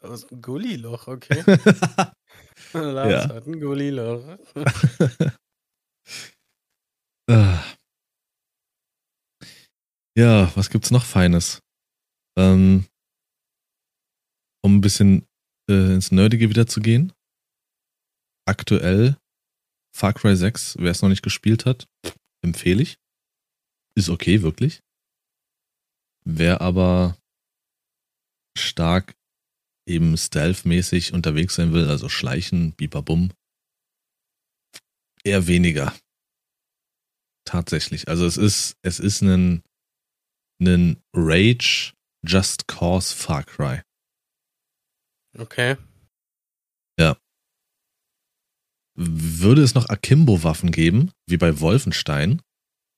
Aus 0.00 0.26
dem 0.26 0.40
Gully-Loch, 0.40 1.08
okay. 1.08 1.42
Lars 2.72 3.10
ja. 3.10 3.28
hat 3.34 3.46
ein 3.46 3.60
Gully-Loch. 3.60 4.38
Ah. 7.28 7.64
ja, 10.16 10.52
was 10.54 10.70
gibt's 10.70 10.92
noch 10.92 11.04
Feines? 11.04 11.60
Ähm, 12.38 12.86
um 14.64 14.76
ein 14.76 14.80
bisschen 14.80 15.26
äh, 15.68 15.94
ins 15.94 16.12
Nerdige 16.12 16.48
wieder 16.48 16.66
zu 16.66 16.80
gehen. 16.80 17.12
Aktuell 18.46 19.16
Far 19.96 20.12
Cry 20.12 20.36
6, 20.36 20.76
wer 20.78 20.90
es 20.90 21.00
noch 21.00 21.08
nicht 21.08 21.22
gespielt 21.22 21.64
hat, 21.64 21.88
empfehle 22.44 22.82
ich. 22.82 22.98
Ist 23.96 24.10
okay, 24.10 24.42
wirklich. 24.42 24.80
Wer 26.24 26.60
aber 26.60 27.16
stark 28.58 29.16
eben 29.88 30.16
stealth-mäßig 30.16 31.12
unterwegs 31.12 31.54
sein 31.54 31.72
will, 31.72 31.88
also 31.88 32.08
schleichen, 32.08 32.72
bibabum, 32.72 33.32
eher 35.24 35.46
weniger. 35.46 35.96
Tatsächlich. 37.46 38.08
Also 38.08 38.26
es 38.26 38.36
ist, 38.36 38.76
es 38.82 38.98
ist 38.98 39.22
ein, 39.22 39.62
ein 40.60 41.00
Rage 41.14 41.94
Just 42.26 42.66
Cause 42.66 43.14
Far 43.14 43.44
Cry. 43.44 43.82
Okay. 45.38 45.76
Ja. 46.98 47.16
Würde 48.98 49.62
es 49.62 49.74
noch 49.74 49.88
Akimbo-Waffen 49.88 50.72
geben, 50.72 51.12
wie 51.28 51.36
bei 51.36 51.60
Wolfenstein, 51.60 52.42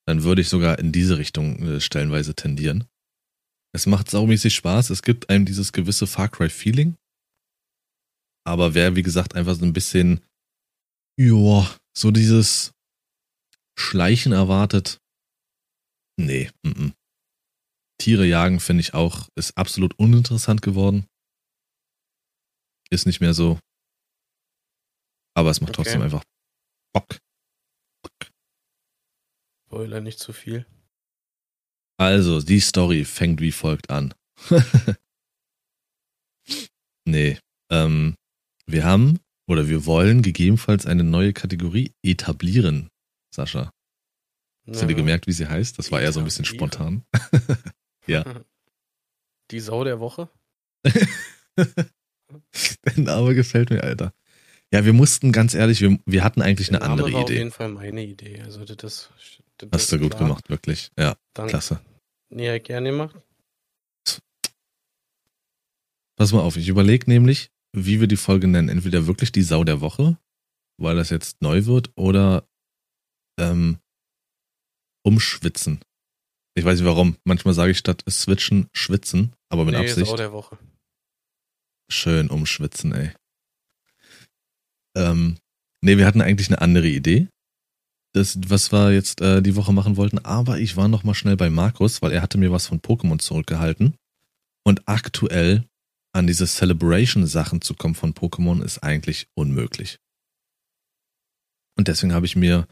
dann 0.09 0.23
würde 0.23 0.41
ich 0.41 0.49
sogar 0.49 0.79
in 0.79 0.91
diese 0.91 1.19
Richtung 1.19 1.63
äh, 1.63 1.81
stellenweise 1.83 2.35
tendieren. 2.35 2.89
Es 3.75 3.85
macht 3.85 4.11
saumäßig 4.11 4.55
Spaß, 4.55 4.89
es 4.89 5.03
gibt 5.03 5.29
einem 5.29 5.45
dieses 5.45 5.71
gewisse 5.71 6.07
Far 6.07 6.31
Cry-Feeling. 6.31 6.97
Aber 8.47 8.73
wer, 8.73 8.97
wie 8.97 9.03
gesagt, 9.03 9.35
einfach 9.35 9.55
so 9.55 9.67
ein 9.67 9.75
bisschen, 9.75 10.25
ja, 11.21 11.77
so 11.95 12.11
dieses 12.11 12.73
Schleichen 13.79 14.33
erwartet. 14.33 14.99
Nee, 16.19 16.51
m 16.65 16.73
-m. 16.73 16.93
Tiere 18.01 18.25
jagen 18.25 18.61
finde 18.61 18.81
ich 18.81 18.95
auch, 18.95 19.29
ist 19.37 19.59
absolut 19.59 19.99
uninteressant 19.99 20.63
geworden. 20.63 21.07
Ist 22.89 23.05
nicht 23.05 23.21
mehr 23.21 23.35
so. 23.35 23.61
Aber 25.37 25.51
es 25.51 25.61
macht 25.61 25.73
Okay. 25.73 25.83
trotzdem 25.83 26.01
einfach 26.01 26.25
Bock. 26.95 27.19
Spoiler 29.69 30.01
nicht 30.01 30.19
zu 30.19 30.33
viel. 30.33 30.65
Also, 31.99 32.41
die 32.41 32.61
Story 32.61 33.05
fängt 33.05 33.43
wie 33.43 33.53
folgt 33.53 33.91
an. 33.91 34.15
nee, 37.05 37.39
ähm, 37.71 38.15
wir 38.65 38.85
haben 38.85 39.21
oder 39.47 39.69
wir 39.69 39.85
wollen 39.85 40.23
gegebenenfalls 40.23 40.87
eine 40.87 41.05
neue 41.05 41.35
Kategorie 41.35 41.93
etablieren, 42.03 42.89
Sascha. 43.31 43.71
Hast 44.67 44.81
du 44.81 44.87
dir 44.87 44.95
gemerkt, 44.95 45.27
wie 45.27 45.33
sie 45.33 45.47
heißt? 45.47 45.79
Das 45.79 45.93
war 45.93 46.01
eher 46.01 46.13
so 46.13 46.21
ein 46.21 46.25
bisschen 46.25 46.47
spontan. 46.47 47.05
Ja. 48.07 48.25
Die 49.51 49.61
Sau 49.61 49.85
der 49.85 50.01
Woche? 50.01 50.31
Der 51.67 51.85
Name 52.97 53.35
gefällt 53.35 53.69
mir, 53.69 53.83
Alter. 53.83 54.15
Ja, 54.73 54.85
wir 54.85 54.93
mussten 54.93 55.33
ganz 55.33 55.55
ehrlich, 55.55 55.81
wir, 55.81 55.99
wir 56.05 56.23
hatten 56.25 56.43
eigentlich 56.43 56.69
eine 56.69 56.79
Der 56.79 56.89
Name 56.89 57.03
andere 57.03 57.13
war 57.15 57.25
auf 57.25 57.31
Idee. 57.31 57.39
jeden 57.39 57.51
Fall 57.53 57.69
meine 57.71 58.05
Idee. 58.05 58.43
Also 58.43 58.65
das, 58.65 58.77
das, 59.57 59.71
Hast 59.73 59.93
du 59.93 59.99
gut 59.99 60.11
klar. 60.11 60.29
gemacht, 60.29 60.51
wirklich. 60.51 60.91
Ja, 60.99 61.17
Danke. 61.33 61.51
klasse. 61.51 61.81
Nee, 62.29 62.59
gerne 62.61 62.91
gemacht. 62.91 63.17
Pass 66.17 66.33
mal 66.33 66.41
auf, 66.41 66.57
ich 66.57 66.69
überlege 66.69 67.09
nämlich, 67.09 67.51
wie 67.73 68.01
wir 68.01 68.09
die 68.09 68.17
Folge 68.17 68.49
nennen. 68.49 68.69
Entweder 68.69 69.07
wirklich 69.07 69.33
die 69.33 69.43
Sau 69.43 69.65
der 69.65 69.81
Woche, 69.81 70.19
weil 70.77 70.97
das 70.97 71.11
jetzt 71.11 71.41
neu 71.41 71.65
wird, 71.65 71.93
oder 71.97 72.47
ähm, 73.39 73.79
umschwitzen. 75.05 75.81
Ich 76.55 76.65
weiß 76.65 76.81
nicht 76.81 76.89
warum. 76.89 77.17
Manchmal 77.25 77.55
sage 77.55 77.71
ich 77.71 77.79
statt 77.79 78.03
switchen, 78.11 78.69
schwitzen, 78.75 79.33
aber 79.49 79.65
mit 79.65 79.75
nee, 79.75 79.81
Absicht. 79.81 80.09
Sau 80.09 80.17
der 80.17 80.33
Woche. 80.33 80.59
Schön 81.89 82.29
umschwitzen, 82.29 82.93
ey. 82.93 83.13
Ähm, 84.99 85.39
nee, 85.81 85.97
wir 85.97 86.07
hatten 86.07 86.21
eigentlich 86.21 86.49
eine 86.49 86.61
andere 86.61 86.89
Idee. 86.89 87.29
Das, 88.15 88.39
was 88.49 88.73
wir 88.73 88.93
jetzt 88.93 89.21
äh, 89.21 89.41
die 89.43 89.55
Woche 89.55 89.73
machen 89.73 89.97
wollten, 89.97 90.19
aber 90.19 90.59
ich 90.59 90.77
war 90.77 90.89
noch 90.89 91.05
mal 91.05 91.15
schnell 91.15 91.37
bei 91.37 91.51
Markus, 91.51 92.03
weil 92.03 92.13
er 92.13 92.23
hatte 92.23 92.39
mir 92.39 92.51
was 92.51 92.67
von 92.67 92.81
Pokémon 92.81 93.19
zurückgehalten. 93.19 93.95
Und 94.67 94.89
aktuell 94.89 95.65
an 96.13 96.27
diese 96.27 96.47
Celebration-Sachen 96.47 97.61
zu 97.61 97.75
kommen 97.75 97.95
von 97.95 98.15
Pokémon 98.15 98.63
ist 98.63 98.79
eigentlich 98.83 99.29
unmöglich. 99.35 99.99
Und 101.77 101.87
deswegen 101.87 102.13
habe 102.13 102.27
ich 102.27 102.35
mir 102.35 102.67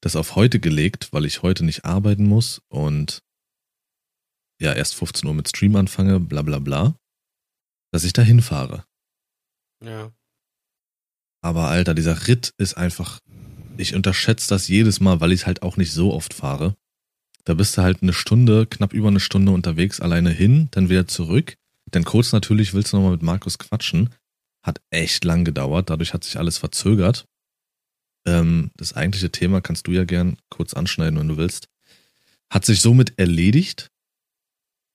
das 0.00 0.14
auf 0.14 0.36
heute 0.36 0.60
gelegt, 0.60 1.12
weil 1.12 1.24
ich 1.24 1.42
heute 1.42 1.64
nicht 1.64 1.84
arbeiten 1.84 2.26
muss 2.26 2.60
und 2.68 3.22
ja 4.60 4.72
erst 4.72 4.94
15 4.94 5.26
Uhr 5.26 5.34
mit 5.34 5.48
Stream 5.48 5.74
anfange, 5.74 6.20
bla 6.20 6.42
bla 6.42 6.60
bla, 6.60 6.94
dass 7.92 8.04
ich 8.04 8.12
da 8.12 8.22
hinfahre. 8.22 8.84
Ja. 9.82 10.12
Aber 11.42 11.68
Alter, 11.68 11.94
dieser 11.94 12.28
Ritt 12.28 12.54
ist 12.56 12.74
einfach, 12.74 13.20
ich 13.76 13.94
unterschätze 13.94 14.48
das 14.48 14.68
jedes 14.68 15.00
Mal, 15.00 15.20
weil 15.20 15.32
ich 15.32 15.46
halt 15.46 15.62
auch 15.62 15.76
nicht 15.76 15.92
so 15.92 16.14
oft 16.14 16.32
fahre. 16.32 16.76
Da 17.44 17.54
bist 17.54 17.76
du 17.76 17.82
halt 17.82 18.02
eine 18.02 18.12
Stunde, 18.12 18.66
knapp 18.66 18.92
über 18.92 19.08
eine 19.08 19.20
Stunde 19.20 19.50
unterwegs, 19.52 20.00
alleine 20.00 20.30
hin, 20.30 20.68
dann 20.70 20.88
wieder 20.88 21.08
zurück. 21.08 21.56
Dann 21.90 22.04
kurz 22.04 22.32
natürlich 22.32 22.72
willst 22.72 22.92
du 22.92 22.96
nochmal 22.96 23.12
mit 23.12 23.22
Markus 23.22 23.58
quatschen. 23.58 24.10
Hat 24.62 24.80
echt 24.90 25.24
lang 25.24 25.44
gedauert, 25.44 25.90
dadurch 25.90 26.14
hat 26.14 26.22
sich 26.22 26.38
alles 26.38 26.58
verzögert. 26.58 27.26
Ähm, 28.24 28.70
das 28.76 28.92
eigentliche 28.94 29.32
Thema 29.32 29.60
kannst 29.60 29.88
du 29.88 29.90
ja 29.90 30.04
gern 30.04 30.36
kurz 30.48 30.74
anschneiden, 30.74 31.18
wenn 31.18 31.28
du 31.28 31.36
willst. 31.36 31.68
Hat 32.50 32.64
sich 32.64 32.80
somit 32.80 33.18
erledigt. 33.18 33.90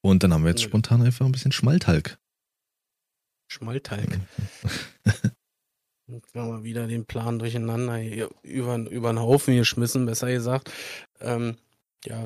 Und 0.02 0.24
dann 0.24 0.32
haben 0.32 0.44
wir 0.44 0.52
jetzt 0.52 0.62
Nö. 0.62 0.70
spontan 0.70 1.02
einfach 1.02 1.26
ein 1.26 1.34
bisschen 1.34 1.52
Schmalthalk. 1.52 2.18
Schmaltalg. 3.50 4.22
Jetzt 6.10 6.34
haben 6.36 6.50
wir 6.50 6.64
wieder 6.64 6.88
den 6.88 7.06
Plan 7.06 7.38
durcheinander 7.38 8.02
über, 8.42 8.78
über 8.78 9.12
den 9.12 9.20
Haufen 9.20 9.58
geschmissen, 9.58 10.06
besser 10.06 10.32
gesagt. 10.32 10.72
Ähm, 11.20 11.58
ja, 12.06 12.26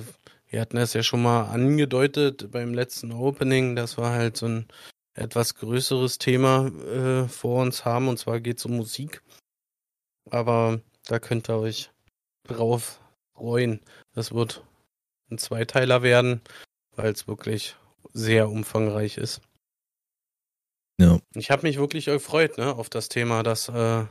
wir 0.50 0.62
hatten 0.62 0.78
es 0.78 0.94
ja 0.94 1.02
schon 1.02 1.24
mal 1.24 1.46
angedeutet 1.46 2.52
beim 2.52 2.76
letzten 2.76 3.12
Opening, 3.12 3.76
dass 3.76 3.98
wir 3.98 4.10
halt 4.10 4.38
so 4.38 4.46
ein 4.46 4.67
etwas 5.15 5.56
größeres 5.56 6.20
Thema 6.20 6.67
äh, 6.67 7.28
vor 7.28 7.63
uns 7.63 7.84
haben, 7.84 8.08
und 8.08 8.17
zwar 8.17 8.39
geht 8.39 8.60
es 8.60 8.65
um 8.65 8.78
Musik. 8.78 9.24
Aber 10.30 10.80
da 11.08 11.17
könnt 11.17 11.50
ihr 11.50 11.58
euch 11.58 11.89
drauf 12.44 13.02
freuen. 13.34 13.80
Das 14.13 14.32
wird 14.32 14.63
ein 15.32 15.39
Zweiteiler 15.39 16.04
werden, 16.04 16.41
weil 16.96 17.12
es 17.12 17.28
wirklich 17.28 17.76
sehr 18.13 18.50
umfangreich 18.50 19.17
ist. 19.17 19.41
Ja. 20.99 21.19
Ich 21.36 21.49
habe 21.51 21.63
mich 21.63 21.77
wirklich 21.77 22.06
gefreut, 22.06 22.58
ne, 22.58 22.75
auf 22.75 22.89
das 22.89 23.10
Thema, 23.10 23.43
das 23.43 23.69
äh, 23.69 24.06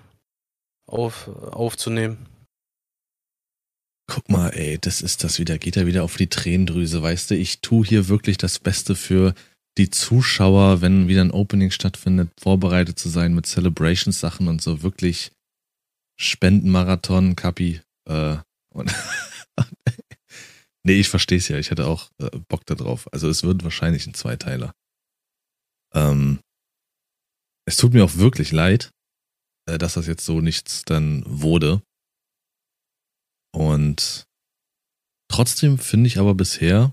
auf, 0.86 1.28
aufzunehmen. 1.28 2.26
Guck 4.08 4.28
mal, 4.28 4.48
ey, 4.50 4.76
das 4.78 5.02
ist 5.02 5.22
das 5.22 5.38
wieder, 5.38 5.56
geht 5.58 5.76
ja 5.76 5.86
wieder 5.86 6.02
auf 6.02 6.16
die 6.16 6.26
Tränendrüse, 6.26 7.00
weißt 7.00 7.30
du? 7.30 7.36
Ich 7.36 7.60
tu 7.60 7.84
hier 7.84 8.08
wirklich 8.08 8.38
das 8.38 8.58
Beste 8.58 8.96
für 8.96 9.34
die 9.78 9.88
Zuschauer, 9.88 10.80
wenn 10.80 11.06
wieder 11.06 11.20
ein 11.20 11.30
Opening 11.30 11.70
stattfindet, 11.70 12.30
vorbereitet 12.40 12.98
zu 12.98 13.08
sein 13.08 13.34
mit 13.34 13.46
Celebrations-Sachen 13.46 14.48
und 14.48 14.60
so 14.60 14.82
wirklich 14.82 15.30
Spendenmarathon, 16.18 17.36
Kapi. 17.36 17.80
Äh, 18.08 18.38
und 18.74 18.94
nee, 20.84 21.00
ich 21.00 21.08
versteh's 21.08 21.48
ja, 21.48 21.58
ich 21.58 21.70
hätte 21.70 21.86
auch 21.86 22.10
äh, 22.18 22.30
Bock 22.48 22.66
da 22.66 22.74
drauf. 22.74 23.08
Also 23.12 23.28
es 23.28 23.42
wird 23.44 23.62
wahrscheinlich 23.62 24.06
ein 24.06 24.14
Zweiteiler. 24.14 24.74
Ähm, 25.94 26.40
es 27.70 27.76
tut 27.76 27.94
mir 27.94 28.04
auch 28.04 28.16
wirklich 28.16 28.50
leid, 28.50 28.90
äh, 29.66 29.78
dass 29.78 29.94
das 29.94 30.08
jetzt 30.08 30.24
so 30.24 30.40
nichts 30.40 30.84
dann 30.84 31.22
wurde. 31.24 31.82
Und 33.52 34.24
trotzdem 35.28 35.78
finde 35.78 36.08
ich 36.08 36.18
aber 36.18 36.34
bisher 36.34 36.92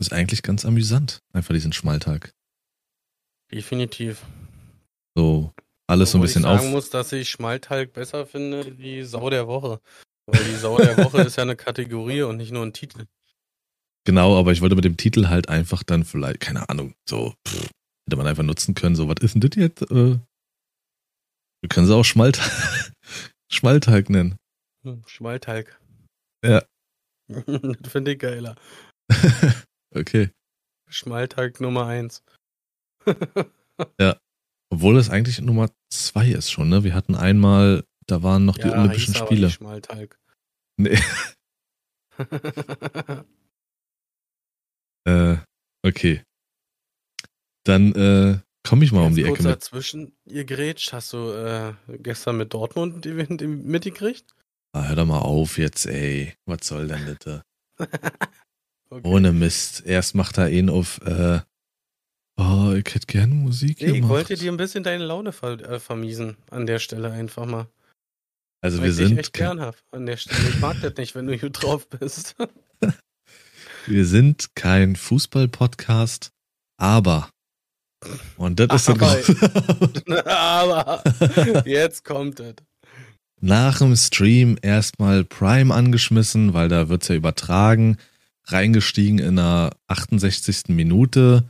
ist 0.00 0.14
eigentlich 0.14 0.42
ganz 0.42 0.64
amüsant, 0.64 1.18
einfach 1.34 1.52
diesen 1.52 1.74
Schmaltag. 1.74 2.32
Definitiv. 3.52 4.24
So 5.14 5.52
alles 5.86 6.12
so 6.12 6.18
ein 6.18 6.22
bisschen 6.22 6.42
ich 6.42 6.48
sagen 6.48 6.68
auf. 6.68 6.72
muss, 6.72 6.88
dass 6.88 7.12
ich 7.12 7.28
Schmaltalk 7.28 7.92
besser 7.92 8.24
finde 8.24 8.78
wie 8.78 9.02
Sau 9.02 9.28
der 9.28 9.46
Woche. 9.46 9.80
Weil 10.26 10.44
die 10.44 10.56
Sau 10.56 10.78
der 10.78 10.96
Woche 10.98 11.22
ist 11.22 11.36
ja 11.36 11.42
eine 11.42 11.56
Kategorie 11.56 12.22
und 12.22 12.38
nicht 12.38 12.52
nur 12.52 12.64
ein 12.64 12.72
Titel. 12.72 13.06
Genau, 14.04 14.38
aber 14.38 14.52
ich 14.52 14.62
wollte 14.62 14.76
mit 14.76 14.84
dem 14.84 14.96
Titel 14.96 15.28
halt 15.28 15.50
einfach 15.50 15.82
dann 15.82 16.04
vielleicht, 16.04 16.40
keine 16.40 16.68
Ahnung, 16.68 16.94
so 17.06 17.34
pff, 17.46 17.68
hätte 18.08 18.16
man 18.16 18.26
einfach 18.26 18.42
nutzen 18.42 18.74
können, 18.74 18.96
so 18.96 19.06
was 19.06 19.16
ist 19.20 19.34
denn 19.34 19.42
das 19.42 19.50
jetzt? 19.54 19.82
Äh, 19.82 20.18
wir 21.60 21.68
können 21.68 21.86
sie 21.86 21.94
auch 21.94 22.04
Schmalt 22.04 22.40
Schmaltag 23.52 24.08
nennen. 24.08 24.38
Hm, 24.82 25.02
Schmaltalk. 25.06 25.78
Ja. 26.42 26.64
das 27.28 27.92
finde 27.92 28.12
ich 28.12 28.18
geiler. 28.18 28.56
okay. 29.94 30.30
Schmaltalk 30.88 31.60
Nummer 31.60 31.86
eins. 31.86 32.22
Obwohl 34.70 34.96
es 34.96 35.10
eigentlich 35.10 35.40
Nummer 35.40 35.70
zwei 35.92 36.28
ist 36.28 36.50
schon, 36.50 36.70
ne? 36.70 36.84
Wir 36.84 36.94
hatten 36.94 37.14
einmal, 37.14 37.84
da 38.06 38.22
waren 38.22 38.46
noch 38.46 38.56
die 38.56 38.70
Olympischen 38.70 39.14
aber 39.16 39.26
Spiele. 39.26 39.46
nicht 39.46 39.56
Schmaltalk. 39.56 40.18
Nee. 40.78 40.98
Äh, 45.06 45.38
okay. 45.82 46.22
Dann 47.68 47.92
äh, 47.94 48.38
komme 48.66 48.84
ich 48.84 48.92
mal 48.92 49.04
um 49.04 49.14
die 49.14 49.20
Jetzt 49.20 49.30
Ecke 49.34 49.42
kurz 49.42 49.64
dazwischen, 49.66 50.16
ihr 50.24 50.44
grätscht, 50.46 50.92
hast 50.94 51.12
du 51.12 51.30
äh, 51.32 51.74
gestern 51.98 52.38
mit 52.38 52.54
Dortmund 52.54 53.04
mitgekriegt? 53.04 54.34
Ah, 54.72 54.88
hör 54.88 54.96
doch 54.96 55.06
mal 55.06 55.18
auf 55.20 55.58
jetzt, 55.58 55.86
ey. 55.86 56.34
Was 56.46 56.66
soll 56.66 56.88
denn 56.88 57.04
bitte? 57.04 57.42
Okay. 58.90 59.06
Ohne 59.06 59.32
Mist. 59.32 59.84
Erst 59.84 60.14
macht 60.14 60.38
er 60.38 60.48
ihn 60.48 60.70
auf, 60.70 60.98
äh, 61.02 61.40
oh, 62.38 62.72
ich 62.72 62.94
hätte 62.94 63.06
gerne 63.06 63.34
Musik 63.34 63.82
Nee, 63.82 63.88
ich 63.88 63.92
gemacht. 63.96 64.08
wollte 64.08 64.34
dir 64.34 64.50
ein 64.50 64.56
bisschen 64.56 64.82
deine 64.82 65.04
Laune 65.04 65.32
ver 65.32 65.60
äh, 65.60 65.78
vermiesen 65.78 66.38
an 66.50 66.64
der 66.64 66.78
Stelle 66.78 67.10
einfach 67.10 67.44
mal. 67.44 67.68
also 68.62 68.78
Weil 68.78 68.84
wir 68.84 68.90
ich 68.92 68.96
sind, 68.96 69.18
echt 69.18 69.34
gern 69.34 69.60
hab 69.60 69.76
an 69.90 70.06
der 70.06 70.16
Stelle. 70.16 70.48
Ich 70.48 70.58
mag 70.60 70.80
das 70.80 70.94
nicht, 70.96 71.14
wenn 71.14 71.26
du 71.26 71.36
gut 71.36 71.62
drauf 71.62 71.86
bist. 71.90 72.34
wir 73.86 74.06
sind 74.06 74.54
kein 74.54 74.96
Fußball-Podcast, 74.96 76.30
aber, 76.78 77.28
und 78.36 78.60
das 78.60 78.86
ist 78.86 78.88
das 79.00 80.16
Aber- 80.26 81.02
jetzt 81.66 82.04
kommt 82.04 82.40
es. 82.40 82.54
nach 83.40 83.78
dem 83.78 83.96
Stream 83.96 84.56
erstmal 84.62 85.24
Prime 85.24 85.74
angeschmissen, 85.74 86.54
weil 86.54 86.68
da 86.68 86.88
wird's 86.88 87.08
ja 87.08 87.14
übertragen, 87.16 87.96
reingestiegen 88.46 89.18
in 89.18 89.36
der 89.36 89.70
68. 89.88 90.68
Minute. 90.68 91.44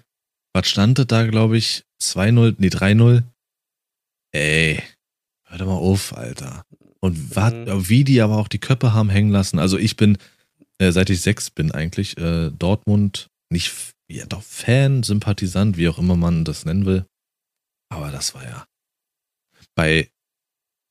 Was 0.54 0.68
stand 0.68 0.98
das 0.98 1.06
da, 1.06 1.26
glaube 1.26 1.56
ich? 1.58 1.84
2-0, 2.02 2.54
nee, 2.58 2.68
3-0. 2.68 3.22
Ey, 4.32 4.82
hör 5.46 5.58
doch 5.58 5.66
mal 5.66 5.72
auf, 5.74 6.16
Alter. 6.16 6.62
Und 7.00 7.36
wat, 7.36 7.54
Mhm. 7.54 7.88
wie 7.88 8.04
die 8.04 8.20
aber 8.20 8.36
auch 8.38 8.48
die 8.48 8.58
Köpfe 8.58 8.92
haben 8.92 9.08
hängen 9.10 9.30
lassen. 9.30 9.58
Also 9.58 9.78
ich 9.78 9.96
bin, 9.96 10.18
äh, 10.78 10.90
seit 10.92 11.10
ich 11.10 11.20
sechs 11.20 11.50
bin 11.50 11.70
eigentlich, 11.72 12.16
äh, 12.18 12.50
Dortmund 12.50 13.28
nicht, 13.50 13.72
ja 14.10 14.26
doch 14.26 14.42
Fan, 14.42 15.02
Sympathisant, 15.02 15.76
wie 15.76 15.88
auch 15.88 15.98
immer 15.98 16.16
man 16.16 16.44
das 16.44 16.64
nennen 16.64 16.86
will. 16.86 17.06
Aber 17.90 18.10
das 18.10 18.34
war 18.34 18.44
ja 18.44 18.66
bei 19.78 20.10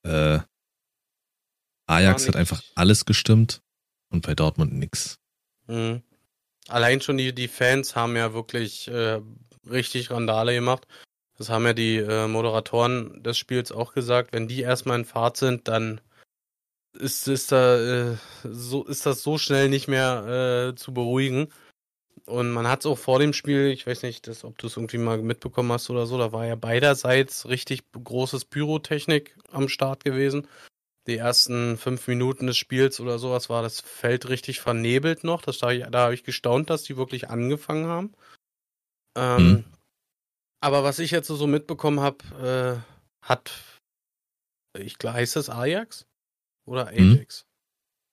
äh, 0.03 0.39
Ajax 1.87 2.25
hat 2.29 2.37
einfach 2.37 2.63
alles 2.75 3.03
gestimmt 3.03 3.61
und 4.09 4.25
bei 4.25 4.33
Dortmund 4.33 4.71
nix. 4.71 5.19
Mhm. 5.67 6.03
Allein 6.69 7.01
schon 7.01 7.17
die, 7.17 7.35
die 7.35 7.49
Fans 7.49 7.97
haben 7.97 8.15
ja 8.15 8.33
wirklich 8.33 8.87
äh, 8.87 9.19
richtig 9.69 10.09
Randale 10.09 10.53
gemacht. 10.53 10.87
Das 11.37 11.49
haben 11.49 11.65
ja 11.65 11.73
die 11.73 11.97
äh, 11.97 12.29
Moderatoren 12.29 13.21
des 13.23 13.37
Spiels 13.37 13.73
auch 13.73 13.93
gesagt. 13.93 14.31
Wenn 14.31 14.47
die 14.47 14.61
erstmal 14.61 14.99
in 14.99 15.05
Fahrt 15.05 15.35
sind, 15.35 15.67
dann 15.67 15.99
ist, 16.93 17.27
ist, 17.27 17.51
da, 17.51 18.11
äh, 18.11 18.17
so, 18.43 18.85
ist 18.85 19.05
das 19.05 19.21
so 19.21 19.37
schnell 19.37 19.67
nicht 19.67 19.89
mehr 19.89 20.69
äh, 20.71 20.75
zu 20.75 20.93
beruhigen. 20.93 21.49
Und 22.27 22.51
man 22.51 22.67
hat 22.67 22.81
es 22.81 22.85
auch 22.85 22.97
vor 22.97 23.19
dem 23.19 23.31
Spiel, 23.31 23.67
ich 23.67 23.87
weiß 23.87 24.03
nicht, 24.03 24.27
das, 24.27 24.43
ob 24.43 24.57
du 24.57 24.67
es 24.67 24.75
irgendwie 24.75 24.97
mal 24.97 25.17
mitbekommen 25.21 25.71
hast 25.71 25.89
oder 25.89 26.05
so, 26.05 26.17
da 26.17 26.33
war 26.33 26.45
ja 26.45 26.55
beiderseits 26.55 27.47
richtig 27.47 27.89
großes 27.93 28.43
Pyrotechnik 28.45 29.37
am 29.49 29.69
Start 29.69 30.03
gewesen. 30.03 30.45
Die 31.07 31.15
ersten 31.15 31.77
fünf 31.77 32.05
Minuten 32.09 32.47
des 32.47 32.57
Spiels 32.57 32.99
oder 32.99 33.17
sowas 33.17 33.49
war 33.49 33.61
das 33.61 33.79
Feld 33.79 34.27
richtig 34.27 34.59
vernebelt 34.59 35.23
noch. 35.23 35.41
Das, 35.41 35.57
da 35.59 35.73
da 35.73 35.99
habe 35.99 36.13
ich 36.15 36.25
gestaunt, 36.25 36.69
dass 36.69 36.83
die 36.83 36.97
wirklich 36.97 37.29
angefangen 37.29 37.87
haben. 37.87 38.13
Ähm, 39.15 39.47
Mhm. 39.47 39.63
Aber 40.59 40.83
was 40.83 40.99
ich 40.99 41.11
jetzt 41.11 41.27
so 41.27 41.47
mitbekommen 41.47 42.01
habe, 42.01 42.83
äh, 42.83 43.25
hat, 43.25 43.53
ich 44.77 44.97
glaube, 44.97 45.17
heißt 45.17 45.37
das 45.37 45.49
Ajax? 45.49 46.05
Oder 46.65 46.91
Mhm. 46.91 47.13
Ajax? 47.13 47.45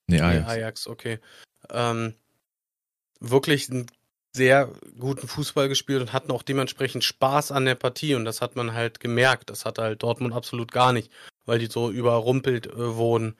Nee, 0.06 0.18
Nee, 0.18 0.22
Ajax. 0.22 0.48
Ajax, 0.48 0.86
okay. 0.86 1.18
Ähm, 1.70 2.14
wirklich 3.18 3.70
einen 3.70 3.86
sehr 4.36 4.72
guten 4.98 5.28
Fußball 5.28 5.68
gespielt 5.68 6.00
und 6.00 6.12
hatten 6.12 6.32
auch 6.32 6.42
dementsprechend 6.42 7.04
Spaß 7.04 7.52
an 7.52 7.64
der 7.64 7.76
Partie 7.76 8.14
und 8.14 8.24
das 8.24 8.40
hat 8.40 8.56
man 8.56 8.72
halt 8.74 9.00
gemerkt. 9.00 9.48
Das 9.50 9.64
hat 9.64 9.78
halt 9.78 10.02
Dortmund 10.02 10.34
absolut 10.34 10.72
gar 10.72 10.92
nicht, 10.92 11.10
weil 11.46 11.58
die 11.58 11.66
so 11.66 11.90
überrumpelt 11.90 12.66
äh, 12.66 12.96
wurden 12.96 13.36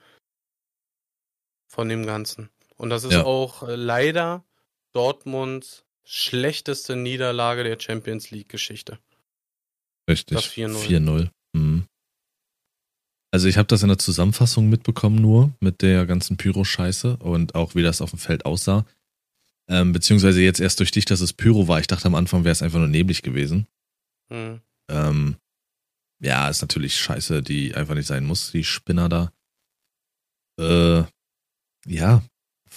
von 1.67 1.89
dem 1.89 2.05
Ganzen. 2.05 2.49
Und 2.77 2.89
das 2.89 3.03
ist 3.03 3.13
Ja. 3.13 3.23
auch 3.25 3.63
äh, 3.67 3.75
leider 3.75 4.43
Dortmunds 4.93 5.83
schlechteste 6.05 6.95
Niederlage 6.95 7.63
der 7.63 7.79
Champions 7.79 8.31
League 8.31 8.49
Geschichte. 8.49 8.99
Richtig. 10.09 10.35
Das 10.37 10.45
4-0. 10.45 10.77
4-0. 10.87 11.29
Mhm. 11.53 11.85
Also 13.33 13.47
ich 13.49 13.57
habe 13.57 13.67
das 13.67 13.81
in 13.81 13.89
der 13.89 13.97
Zusammenfassung 13.97 14.69
mitbekommen 14.69 15.17
nur 15.17 15.51
mit 15.59 15.81
der 15.81 16.05
ganzen 16.05 16.37
Pyro-Scheiße 16.37 17.17
und 17.17 17.53
auch 17.55 17.75
wie 17.75 17.83
das 17.83 17.99
auf 18.01 18.11
dem 18.11 18.19
Feld 18.19 18.45
aussah. 18.45 18.85
Ähm, 19.67 19.93
beziehungsweise 19.93 20.41
jetzt 20.41 20.59
erst 20.59 20.79
durch 20.79 20.91
dich, 20.91 21.05
dass 21.05 21.21
es 21.21 21.33
Pyro 21.33 21.67
war. 21.67 21.79
Ich 21.79 21.87
dachte 21.87 22.05
am 22.05 22.15
Anfang 22.15 22.43
wäre 22.43 22.51
es 22.51 22.61
einfach 22.61 22.79
nur 22.79 22.87
neblig 22.87 23.21
gewesen. 23.23 23.67
Hm. 24.29 24.61
Ähm, 24.89 25.35
ja, 26.19 26.49
ist 26.49 26.61
natürlich 26.61 26.95
scheiße, 26.97 27.41
die 27.41 27.75
einfach 27.75 27.95
nicht 27.95 28.07
sein 28.07 28.25
muss, 28.25 28.51
die 28.51 28.63
Spinner 28.63 29.09
da. 29.09 29.31
Äh, 30.59 31.03
ja, 31.87 32.23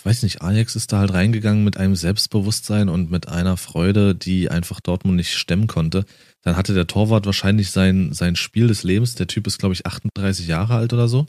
weiß 0.04 0.22
nicht, 0.22 0.42
Ajax 0.42 0.76
ist 0.76 0.92
da 0.92 0.98
halt 0.98 1.12
reingegangen 1.12 1.64
mit 1.64 1.76
einem 1.76 1.96
Selbstbewusstsein 1.96 2.88
und 2.88 3.10
mit 3.10 3.28
einer 3.28 3.56
Freude, 3.56 4.14
die 4.14 4.50
einfach 4.50 4.80
Dortmund 4.80 5.16
nicht 5.16 5.36
stemmen 5.36 5.66
konnte. 5.66 6.04
Dann 6.42 6.56
hatte 6.56 6.74
der 6.74 6.86
Torwart 6.86 7.26
wahrscheinlich 7.26 7.70
sein, 7.70 8.12
sein 8.12 8.36
Spiel 8.36 8.68
des 8.68 8.82
Lebens. 8.82 9.14
Der 9.14 9.26
Typ 9.26 9.46
ist, 9.46 9.58
glaube 9.58 9.74
ich, 9.74 9.86
38 9.86 10.46
Jahre 10.46 10.76
alt 10.76 10.92
oder 10.92 11.08
so. 11.08 11.26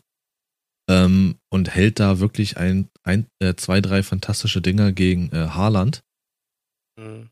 Ähm, 0.90 1.38
und 1.50 1.70
hält 1.70 2.00
da 2.00 2.20
wirklich 2.20 2.58
ein, 2.58 2.90
ein, 3.04 3.28
äh, 3.40 3.54
zwei, 3.56 3.80
drei 3.80 4.02
fantastische 4.04 4.60
Dinger 4.62 4.92
gegen 4.92 5.32
äh, 5.32 5.50
Haaland. 5.50 6.02
Hm. 7.00 7.30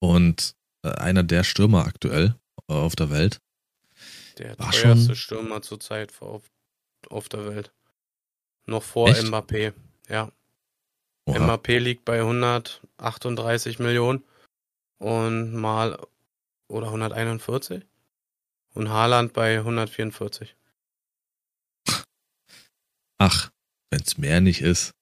Und 0.00 0.54
äh, 0.84 0.90
einer 0.90 1.22
der 1.22 1.44
Stürmer 1.44 1.86
aktuell 1.86 2.34
auf 2.66 2.94
der 2.94 3.10
Welt. 3.10 3.40
Der 4.38 4.58
War 4.58 4.70
teuerste 4.70 5.06
schon- 5.06 5.16
Stürmer 5.16 5.62
zurzeit 5.62 6.12
auf, 6.20 6.42
auf 7.08 7.28
der 7.30 7.46
Welt. 7.46 7.72
Noch 8.66 8.82
vor 8.82 9.08
Echt? 9.08 9.22
Mbappé. 9.24 9.72
Ja. 10.08 10.30
Oha. 11.26 11.38
Mbappé 11.38 11.78
liegt 11.78 12.04
bei 12.04 12.20
138 12.20 13.78
Millionen 13.78 14.22
und 14.98 15.54
mal 15.54 15.98
oder 16.68 16.88
141 16.88 17.82
und 18.74 18.88
Haaland 18.90 19.32
bei 19.32 19.58
144. 19.58 20.54
Ach, 23.24 23.50
wenn's 23.90 24.18
mehr 24.18 24.42
nicht 24.42 24.60
ist. 24.60 24.92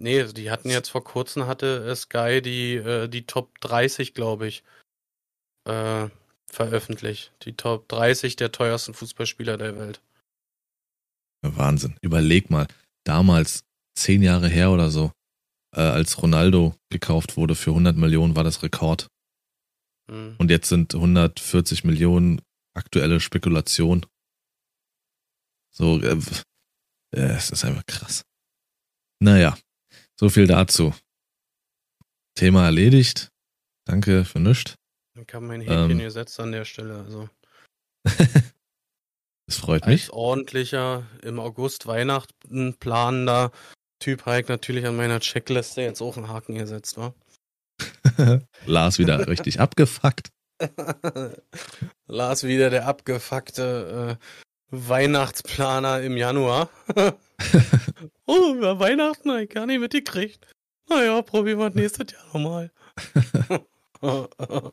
Nee, 0.00 0.20
also 0.22 0.32
die 0.32 0.50
hatten 0.50 0.70
jetzt 0.70 0.88
vor 0.88 1.04
kurzem 1.04 1.46
hatte 1.46 1.86
äh, 1.86 1.94
Sky 1.94 2.40
die 2.40 2.76
äh, 2.76 3.06
die 3.06 3.26
Top 3.26 3.60
30, 3.60 4.14
glaube 4.14 4.46
ich, 4.46 4.64
äh, 5.68 6.08
veröffentlicht. 6.46 7.32
Die 7.42 7.52
Top 7.52 7.86
30 7.88 8.36
der 8.36 8.50
teuersten 8.50 8.94
Fußballspieler 8.94 9.58
der 9.58 9.76
Welt. 9.76 10.00
Wahnsinn. 11.42 11.96
Überleg 12.00 12.48
mal, 12.48 12.66
damals, 13.04 13.64
zehn 13.94 14.22
Jahre 14.22 14.48
her 14.48 14.70
oder 14.70 14.90
so, 14.90 15.12
äh, 15.76 15.80
als 15.80 16.22
Ronaldo 16.22 16.74
gekauft 16.88 17.36
wurde 17.36 17.54
für 17.54 17.70
100 17.70 17.94
Millionen, 17.94 18.36
war 18.36 18.44
das 18.44 18.62
Rekord. 18.62 19.06
Hm. 20.10 20.36
Und 20.38 20.50
jetzt 20.50 20.68
sind 20.70 20.94
140 20.94 21.84
Millionen 21.84 22.40
aktuelle 22.74 23.20
Spekulation. 23.20 24.06
So, 25.74 26.00
äh, 26.00 26.16
es 27.12 27.50
ist 27.50 27.64
einfach 27.64 27.84
krass. 27.86 28.24
Naja, 29.20 29.56
so 30.18 30.28
viel 30.28 30.46
dazu. 30.46 30.94
Thema 32.34 32.64
erledigt. 32.64 33.28
Danke 33.86 34.24
für 34.24 34.40
nichts. 34.40 34.74
Ich 35.14 35.34
habe 35.34 35.44
mein 35.46 35.60
Häkchen 35.60 35.90
Ähm. 35.90 35.98
gesetzt 35.98 36.40
an 36.40 36.52
der 36.52 36.64
Stelle. 36.64 36.98
Also 37.04 37.28
Es 39.48 39.56
freut 39.58 39.82
als 39.82 39.90
mich. 39.92 40.10
ordentlicher 40.12 41.06
im 41.22 41.38
August 41.38 41.86
Weihnachten 41.86 42.74
planender 42.78 43.52
Typ 44.00 44.26
habe 44.26 44.40
ich 44.40 44.48
natürlich 44.48 44.84
an 44.86 44.96
meiner 44.96 45.20
Checkliste 45.20 45.82
jetzt 45.82 46.00
auch 46.00 46.16
einen 46.16 46.28
Haken 46.28 46.54
gesetzt, 46.56 46.96
wa? 46.96 47.14
Lars 48.66 48.98
wieder 48.98 49.28
richtig 49.28 49.60
abgefuckt. 49.60 50.30
Lars 52.06 52.42
wieder 52.44 52.70
der 52.70 52.86
abgefuckte 52.86 54.18
äh, 54.18 54.24
Weihnachtsplaner 54.72 56.00
im 56.00 56.16
Januar. 56.16 56.68
oh, 58.26 58.54
über 58.54 58.80
Weihnachten 58.80 59.30
habe 59.30 59.44
ich 59.44 59.50
gar 59.50 59.66
nicht 59.66 59.80
mitgekriegt. 59.80 60.46
Naja, 60.88 61.20
probieren 61.20 61.58
wir 61.58 61.68
das 61.68 61.74
nächstes 61.74 62.12
Jahr 62.12 62.24
nochmal. 62.32 62.70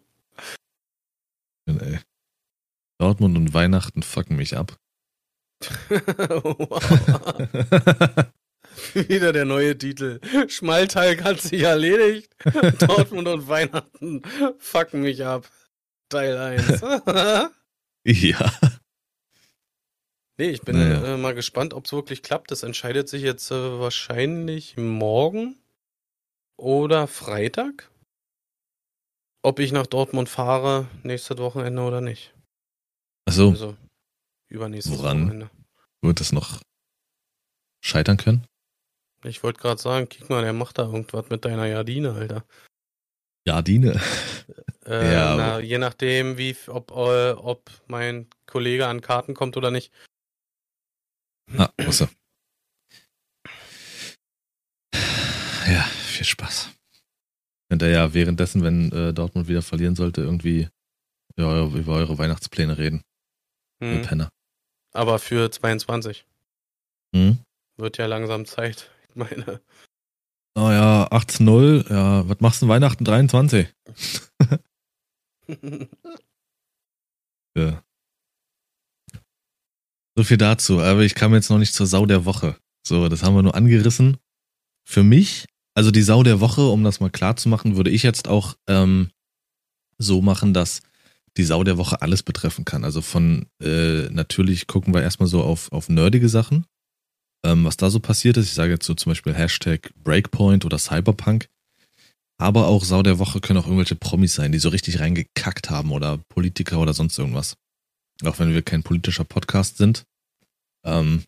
Dortmund 2.98 3.38
und 3.38 3.54
Weihnachten 3.54 4.02
fucken 4.02 4.38
mich 4.38 4.56
ab. 4.58 4.78
Wieder 8.94 9.34
der 9.34 9.44
neue 9.44 9.78
Titel. 9.78 10.22
Schmalteig 10.48 11.26
hat 11.26 11.42
sich 11.42 11.64
erledigt. 11.64 12.34
Dortmund 12.80 13.28
und 13.28 13.50
Weihnachten 13.50 14.22
fucken 14.58 15.02
mich 15.02 15.26
ab. 15.26 15.52
Teil 16.08 16.38
1. 16.38 16.80
ja. 18.06 18.54
Nee, 20.40 20.50
ich 20.50 20.62
bin 20.62 20.78
Naja. 20.78 21.14
äh, 21.14 21.18
mal 21.18 21.36
gespannt, 21.36 21.74
ob 21.74 21.86
es 21.86 21.92
wirklich 21.92 22.24
klappt. 22.24 22.50
Das 22.52 22.64
entscheidet 22.64 23.08
sich 23.10 23.22
jetzt 23.22 23.52
äh, 23.52 23.80
wahrscheinlich 23.80 24.78
morgen 24.78 25.58
oder 26.58 27.08
Freitag. 27.08 27.92
Ob 29.44 29.60
ich 29.60 29.72
nach 29.72 29.88
Dortmund 29.88 30.28
fahre 30.28 30.88
nächstes 31.04 31.38
Wochenende 31.38 31.82
oder 31.82 32.02
nicht. 32.02 32.34
Achso, 33.26 33.50
Also 33.52 33.78
übernächstes 34.50 34.98
Woran? 34.98 35.22
Wochenende. 35.26 35.50
wird 36.02 36.20
das 36.20 36.32
noch 36.32 36.60
scheitern 37.86 38.18
können? 38.18 38.46
Ich 39.24 39.44
wollte 39.44 39.60
gerade 39.60 39.80
sagen, 39.82 40.08
guck 40.10 40.30
mal, 40.30 40.42
der 40.42 40.54
macht 40.54 40.78
da 40.78 40.84
irgendwas 40.84 41.30
mit 41.30 41.44
deiner 41.46 41.66
Jardine, 41.68 42.14
Alter. 42.14 42.46
Jardine. 43.46 44.00
Äh, 44.86 45.12
Ja, 45.14 45.36
na, 45.36 45.60
je 45.60 45.78
nachdem, 45.78 46.38
wie, 46.38 46.56
ob, 46.68 46.92
äh, 46.92 47.32
ob 47.32 47.70
mein 47.88 48.28
Kollege 48.48 48.88
an 48.88 49.02
Karten 49.02 49.34
kommt 49.36 49.56
oder 49.56 49.72
nicht. 49.72 49.92
Ah, 51.58 51.70
muss 51.86 52.02
er. 52.02 52.10
Ja, 55.68 55.84
viel 55.84 56.26
Spaß. 56.26 56.70
Könnt 57.70 57.82
ihr 57.84 57.90
ja 57.90 58.14
währenddessen, 58.14 58.64
wenn 58.64 58.92
äh, 58.92 59.14
Dortmund 59.14 59.48
wieder 59.48 59.62
verlieren 59.62 59.96
sollte, 59.96 60.22
irgendwie 60.22 60.68
über 61.36 61.48
eure, 61.50 61.78
über 61.78 61.94
eure 61.96 62.18
Weihnachtspläne 62.18 62.78
reden. 62.78 63.04
Ihr 63.82 63.98
Hm. 63.98 64.02
Penner. 64.02 64.30
Aber 64.94 65.20
für 65.20 65.52
22 65.52 66.26
Hm? 67.16 67.40
wird 67.78 67.98
ja 67.98 68.06
langsam 68.08 68.46
Zeit. 68.46 68.90
Ich 69.10 69.16
meine, 69.16 69.62
Oh 70.56 70.70
ja, 70.72 71.08
18-0. 71.12 71.90
Ja, 71.90 72.28
was 72.28 72.40
machst 72.42 72.62
du 72.62 72.68
Weihnachten 72.68 73.06
23? 73.06 73.68
Ja. 77.58 77.84
So 80.20 80.26
viel 80.26 80.36
dazu, 80.36 80.82
aber 80.82 81.04
ich 81.04 81.16
kam 81.16 81.34
jetzt 81.34 81.50
noch 81.50 81.60
nicht 81.60 81.74
zur 81.74 81.88
Sau 81.88 82.06
der 82.06 82.26
Woche. 82.26 82.58
So, 82.86 83.08
das 83.08 83.24
haben 83.24 83.36
wir 83.36 83.42
nur 83.42 83.56
angerissen. 83.56 84.18
Für 84.84 85.02
mich, 85.02 85.46
also 85.76 85.92
die 85.92 86.02
Sau 86.02 86.24
der 86.24 86.42
Woche, 86.42 86.68
um 86.68 86.84
das 86.84 87.00
mal 87.00 87.10
klar 87.10 87.38
zu 87.38 87.48
machen, 87.48 87.78
würde 87.78 87.90
ich 87.90 88.04
jetzt 88.04 88.28
auch 88.28 88.58
ähm, 88.68 89.12
so 89.98 90.22
machen, 90.22 90.54
dass 90.54 90.82
die 91.38 91.46
Sau 91.46 91.64
der 91.64 91.78
Woche 91.78 92.02
alles 92.02 92.22
betreffen 92.22 92.66
kann. 92.66 92.84
Also 92.84 93.00
von, 93.00 93.46
äh, 93.64 94.10
natürlich 94.10 94.68
gucken 94.68 94.94
wir 94.94 95.02
erstmal 95.02 95.30
so 95.30 95.42
auf, 95.42 95.72
auf 95.72 95.88
nerdige 95.88 96.28
Sachen, 96.28 96.66
ähm, 97.46 97.64
was 97.64 97.78
da 97.78 97.90
so 97.90 98.02
passiert 98.02 98.36
ist. 98.36 98.48
Ich 98.48 98.56
sage 98.56 98.74
jetzt 98.74 98.86
so 98.86 98.96
zum 98.96 99.12
Beispiel 99.12 99.34
Hashtag 99.34 99.90
Breakpoint 100.04 100.66
oder 100.66 100.80
Cyberpunk. 100.80 101.48
Aber 102.38 102.68
auch 102.68 102.84
Sau 102.84 103.04
der 103.04 103.20
Woche 103.20 103.40
können 103.40 103.60
auch 103.60 103.68
irgendwelche 103.68 103.96
Promis 103.96 104.36
sein, 104.36 104.52
die 104.52 104.60
so 104.60 104.68
richtig 104.68 105.00
reingekackt 105.00 105.70
haben 105.70 105.94
oder 105.94 106.18
Politiker 106.28 106.80
oder 106.82 106.94
sonst 106.94 107.18
irgendwas. 107.18 107.56
Auch 108.24 108.40
wenn 108.40 108.54
wir 108.54 108.62
kein 108.62 108.84
politischer 108.84 109.24
Podcast 109.24 109.78
sind. 109.78 110.06
Ähm, 110.86 111.24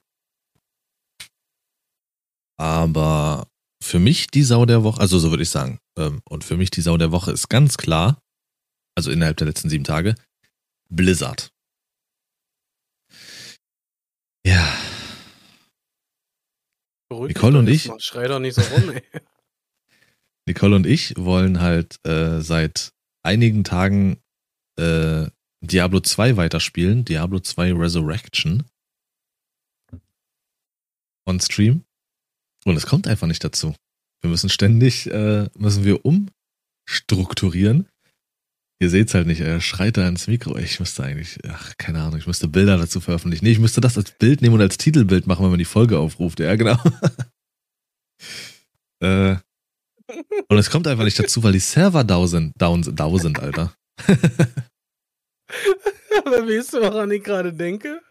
aber 2.57 3.47
für 3.81 3.99
mich 3.99 4.27
die 4.27 4.43
Sau 4.43 4.65
der 4.65 4.83
Woche, 4.83 4.99
also 5.01 5.17
so 5.17 5.29
würde 5.29 5.43
ich 5.43 5.49
sagen, 5.49 5.79
ähm, 5.97 6.21
und 6.29 6.43
für 6.43 6.57
mich 6.57 6.69
die 6.69 6.81
Sau 6.81 6.97
der 6.97 7.11
Woche 7.11 7.31
ist 7.31 7.49
ganz 7.49 7.77
klar, 7.77 8.21
also 8.95 9.11
innerhalb 9.11 9.37
der 9.37 9.47
letzten 9.47 9.69
sieben 9.69 9.83
Tage, 9.83 10.15
Blizzard. 10.89 11.51
Ja. 14.45 14.77
Beruhig 17.09 17.35
Nicole 17.35 17.59
und 17.59 17.67
ich. 17.67 17.89
Schrei 17.99 18.27
doch 18.27 18.39
nicht 18.39 18.55
so 18.55 18.61
rum, 18.61 18.91
ey. 18.91 19.03
Nicole 20.47 20.75
und 20.75 20.85
ich 20.85 21.15
wollen 21.17 21.61
halt 21.61 21.97
äh, 22.05 22.41
seit 22.41 22.93
einigen 23.23 23.63
Tagen 23.63 24.21
äh, 24.77 25.27
Diablo 25.61 25.99
2 25.99 26.37
weiterspielen, 26.37 27.05
Diablo 27.05 27.39
2 27.39 27.73
Resurrection. 27.73 28.63
On 31.25 31.39
Stream. 31.39 31.83
Und 32.65 32.75
es 32.75 32.87
kommt 32.87 33.07
einfach 33.07 33.27
nicht 33.27 33.43
dazu. 33.43 33.75
Wir 34.21 34.29
müssen 34.29 34.49
ständig, 34.49 35.07
äh, 35.07 35.49
müssen 35.57 35.83
wir 35.83 36.01
umstrukturieren. 36.05 37.87
Ihr 38.79 38.89
seht's 38.89 39.13
halt 39.13 39.27
nicht, 39.27 39.41
er 39.41 39.61
schreit 39.61 39.97
da 39.97 40.07
ins 40.07 40.27
Mikro. 40.27 40.57
Ich 40.57 40.79
müsste 40.79 41.03
eigentlich, 41.03 41.37
ach, 41.47 41.73
keine 41.77 42.01
Ahnung, 42.01 42.17
ich 42.17 42.25
müsste 42.25 42.47
Bilder 42.47 42.77
dazu 42.77 42.99
veröffentlichen. 42.99 43.45
Nee, 43.45 43.51
ich 43.51 43.59
müsste 43.59 43.81
das 43.81 43.97
als 43.97 44.11
Bild 44.17 44.41
nehmen 44.41 44.55
und 44.55 44.61
als 44.61 44.77
Titelbild 44.77 45.27
machen, 45.27 45.43
wenn 45.43 45.51
man 45.51 45.59
die 45.59 45.65
Folge 45.65 45.99
aufruft. 45.99 46.39
Ja, 46.39 46.55
genau. 46.55 46.77
äh, 48.99 49.35
und 50.47 50.57
es 50.57 50.71
kommt 50.71 50.87
einfach 50.87 51.03
nicht 51.03 51.19
dazu, 51.19 51.43
weil 51.43 51.53
die 51.53 51.59
Server 51.59 52.03
down 52.03 52.27
sind, 52.27 52.53
down, 52.59 52.81
down 52.81 53.19
sind, 53.19 53.39
Alter. 53.39 53.75
Aber 56.25 56.47
weißt 56.47 56.73
du, 56.73 56.81
woran 56.81 57.11
ich 57.11 57.23
gerade 57.23 57.53
denke? 57.53 58.01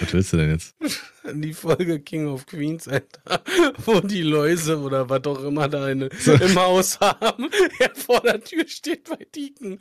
Was 0.00 0.12
willst 0.12 0.32
du 0.32 0.36
denn 0.38 0.50
jetzt? 0.50 0.74
An 1.22 1.42
die 1.42 1.52
Folge 1.52 2.00
King 2.00 2.26
of 2.26 2.46
Queens, 2.46 2.88
Alter, 2.88 3.42
wo 3.84 4.00
die 4.00 4.22
Läuse 4.22 4.78
oder 4.78 5.08
was 5.08 5.24
auch 5.24 5.44
immer 5.44 5.68
da 5.68 5.84
eine, 5.84 6.08
so. 6.18 6.32
im 6.32 6.54
Haus 6.56 6.98
haben, 7.00 7.50
er 7.78 7.94
vor 7.94 8.20
der 8.20 8.42
Tür 8.42 8.66
steht 8.66 9.04
bei 9.04 9.26
Deacon. 9.34 9.78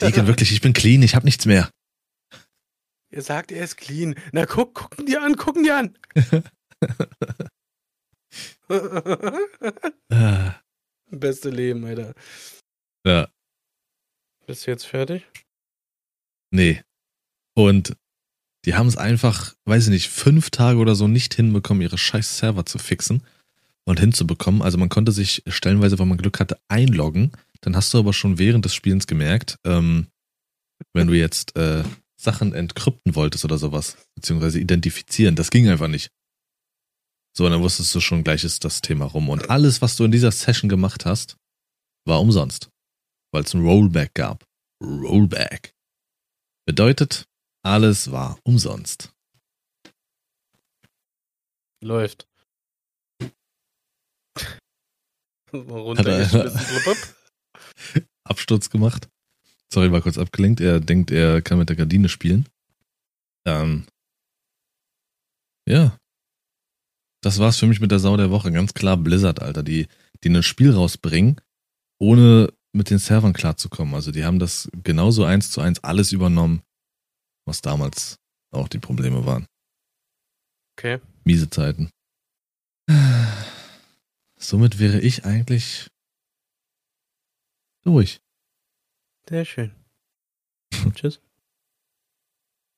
Deacon, 0.00 0.26
wirklich, 0.26 0.52
ich 0.52 0.60
bin 0.60 0.72
clean, 0.72 1.02
ich 1.02 1.14
hab 1.14 1.24
nichts 1.24 1.46
mehr. 1.46 1.68
Er 3.10 3.22
sagt, 3.22 3.50
er 3.50 3.64
ist 3.64 3.76
clean. 3.76 4.14
Na 4.32 4.46
guck, 4.46 4.74
gucken 4.74 5.06
die 5.06 5.16
an, 5.16 5.36
gucken 5.36 5.64
die 5.64 5.70
an. 5.70 5.96
Beste 11.10 11.50
Leben, 11.50 11.84
Alter. 11.84 12.14
Ja. 13.06 13.28
Bist 14.46 14.66
du 14.66 14.70
jetzt 14.70 14.86
fertig? 14.86 15.26
Nee. 16.50 16.82
Und 17.54 17.96
die 18.64 18.74
haben 18.74 18.88
es 18.88 18.96
einfach, 18.96 19.54
weiß 19.64 19.84
ich 19.84 19.90
nicht, 19.90 20.08
fünf 20.08 20.50
Tage 20.50 20.78
oder 20.78 20.94
so 20.94 21.08
nicht 21.08 21.34
hinbekommen, 21.34 21.82
ihre 21.82 21.98
scheiß 21.98 22.38
Server 22.38 22.66
zu 22.66 22.78
fixen 22.78 23.22
und 23.84 24.00
hinzubekommen. 24.00 24.62
Also 24.62 24.78
man 24.78 24.88
konnte 24.88 25.12
sich 25.12 25.42
stellenweise, 25.46 25.98
wenn 25.98 26.08
man 26.08 26.18
Glück 26.18 26.40
hatte, 26.40 26.58
einloggen. 26.68 27.32
Dann 27.60 27.76
hast 27.76 27.94
du 27.94 27.98
aber 27.98 28.12
schon 28.12 28.38
während 28.38 28.64
des 28.64 28.74
Spielens 28.74 29.06
gemerkt, 29.06 29.58
ähm, 29.64 30.08
wenn 30.92 31.06
du 31.06 31.14
jetzt 31.14 31.56
äh, 31.56 31.84
Sachen 32.16 32.54
entkrypten 32.54 33.14
wolltest 33.14 33.44
oder 33.44 33.58
sowas, 33.58 33.96
beziehungsweise 34.14 34.58
identifizieren, 34.58 35.36
das 35.36 35.50
ging 35.50 35.68
einfach 35.68 35.88
nicht. 35.88 36.10
So, 37.36 37.46
dann 37.50 37.60
wusstest 37.60 37.94
du 37.94 38.00
schon, 38.00 38.24
gleich 38.24 38.44
ist 38.44 38.64
das 38.64 38.80
Thema 38.80 39.04
rum. 39.04 39.28
Und 39.28 39.50
alles, 39.50 39.82
was 39.82 39.96
du 39.96 40.04
in 40.04 40.10
dieser 40.10 40.32
Session 40.32 40.70
gemacht 40.70 41.04
hast, 41.04 41.36
war 42.06 42.20
umsonst. 42.20 42.70
Weil 43.30 43.42
es 43.42 43.52
ein 43.52 43.60
Rollback 43.60 44.14
gab. 44.14 44.46
Rollback. 44.82 45.74
Bedeutet, 46.64 47.26
alles 47.62 48.10
war 48.10 48.38
umsonst. 48.42 49.12
Läuft. 51.82 52.26
Hat 55.52 56.06
er 56.06 56.52
Absturz 58.24 58.70
gemacht. 58.70 59.10
Sorry, 59.70 59.92
war 59.92 60.00
kurz 60.00 60.16
abgelenkt. 60.16 60.62
Er 60.62 60.80
denkt, 60.80 61.10
er 61.10 61.42
kann 61.42 61.58
mit 61.58 61.68
der 61.68 61.76
Gardine 61.76 62.08
spielen. 62.08 62.48
Ähm, 63.46 63.86
ja. 65.68 65.98
Das 67.26 67.40
war's 67.40 67.58
für 67.58 67.66
mich 67.66 67.80
mit 67.80 67.90
der 67.90 67.98
Sau 67.98 68.16
der 68.16 68.30
Woche. 68.30 68.52
Ganz 68.52 68.72
klar 68.72 68.96
Blizzard, 68.96 69.42
Alter, 69.42 69.64
die, 69.64 69.88
die 70.22 70.28
ein 70.28 70.44
Spiel 70.44 70.70
rausbringen, 70.70 71.40
ohne 71.98 72.52
mit 72.72 72.88
den 72.88 73.00
Servern 73.00 73.32
klarzukommen. 73.32 73.96
Also 73.96 74.12
die 74.12 74.24
haben 74.24 74.38
das 74.38 74.70
genauso 74.84 75.24
eins 75.24 75.50
zu 75.50 75.60
eins 75.60 75.82
alles 75.82 76.12
übernommen, 76.12 76.62
was 77.44 77.62
damals 77.62 78.20
auch 78.52 78.68
die 78.68 78.78
Probleme 78.78 79.26
waren. 79.26 79.48
Okay. 80.78 81.00
Miese 81.24 81.50
Zeiten. 81.50 81.90
Somit 84.36 84.78
wäre 84.78 85.00
ich 85.00 85.24
eigentlich 85.24 85.90
durch. 87.82 88.20
Sehr 89.28 89.44
schön. 89.44 89.74
Tschüss. 90.94 91.20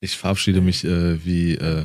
Ich 0.00 0.16
verabschiede 0.16 0.62
mich 0.62 0.86
äh, 0.86 1.22
wie 1.22 1.56
äh, 1.56 1.84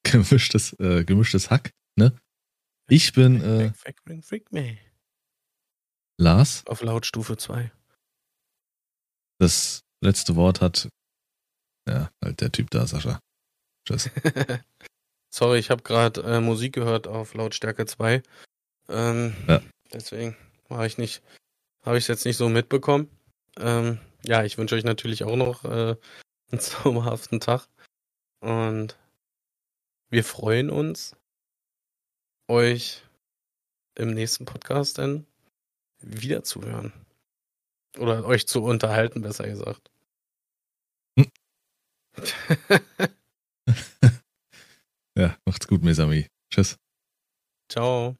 gemischtes, 0.10 0.72
äh, 0.80 1.04
gemischtes 1.04 1.50
Hack, 1.50 1.72
ne? 1.96 2.16
Ich 2.88 3.12
bin 3.12 3.40
äh, 3.40 3.72
Lars. 6.18 6.66
Auf 6.66 6.82
Lautstufe 6.82 7.36
2. 7.36 7.70
Das 9.38 9.84
letzte 10.02 10.36
Wort 10.36 10.60
hat 10.60 10.88
ja, 11.88 12.10
halt 12.22 12.40
der 12.40 12.52
Typ 12.52 12.70
da, 12.70 12.86
Sascha. 12.86 13.20
Tschüss. 13.86 14.10
Sorry, 15.30 15.58
ich 15.58 15.70
habe 15.70 15.82
gerade 15.82 16.22
äh, 16.22 16.40
Musik 16.40 16.74
gehört 16.74 17.06
auf 17.06 17.34
Lautstärke 17.34 17.86
2. 17.86 18.22
Ähm, 18.88 19.34
ja. 19.48 19.62
Deswegen 19.92 20.36
war 20.68 20.84
ich 20.86 20.98
nicht, 20.98 21.22
habe 21.82 21.96
ich 21.96 22.04
es 22.04 22.08
jetzt 22.08 22.26
nicht 22.26 22.36
so 22.36 22.48
mitbekommen. 22.48 23.08
Ähm, 23.58 23.98
ja, 24.24 24.44
ich 24.44 24.58
wünsche 24.58 24.74
euch 24.74 24.84
natürlich 24.84 25.24
auch 25.24 25.36
noch 25.36 25.64
äh, 25.64 25.96
einen 26.50 26.60
zauberhaften 26.60 27.40
Tag. 27.40 27.66
Und 28.40 28.98
wir 30.10 30.24
freuen 30.24 30.70
uns, 30.70 31.16
euch 32.48 33.02
im 33.94 34.10
nächsten 34.10 34.44
Podcast 34.44 34.98
dann 34.98 35.26
wieder 36.00 36.42
zu 36.42 36.62
hören. 36.62 36.92
Oder 37.98 38.24
euch 38.24 38.46
zu 38.46 38.62
unterhalten, 38.62 39.22
besser 39.22 39.48
gesagt. 39.48 39.90
Hm. 41.18 41.30
ja, 45.16 45.36
macht's 45.44 45.66
gut, 45.66 45.82
Mesami. 45.82 46.28
Tschüss. 46.52 46.76
Ciao. 47.68 48.16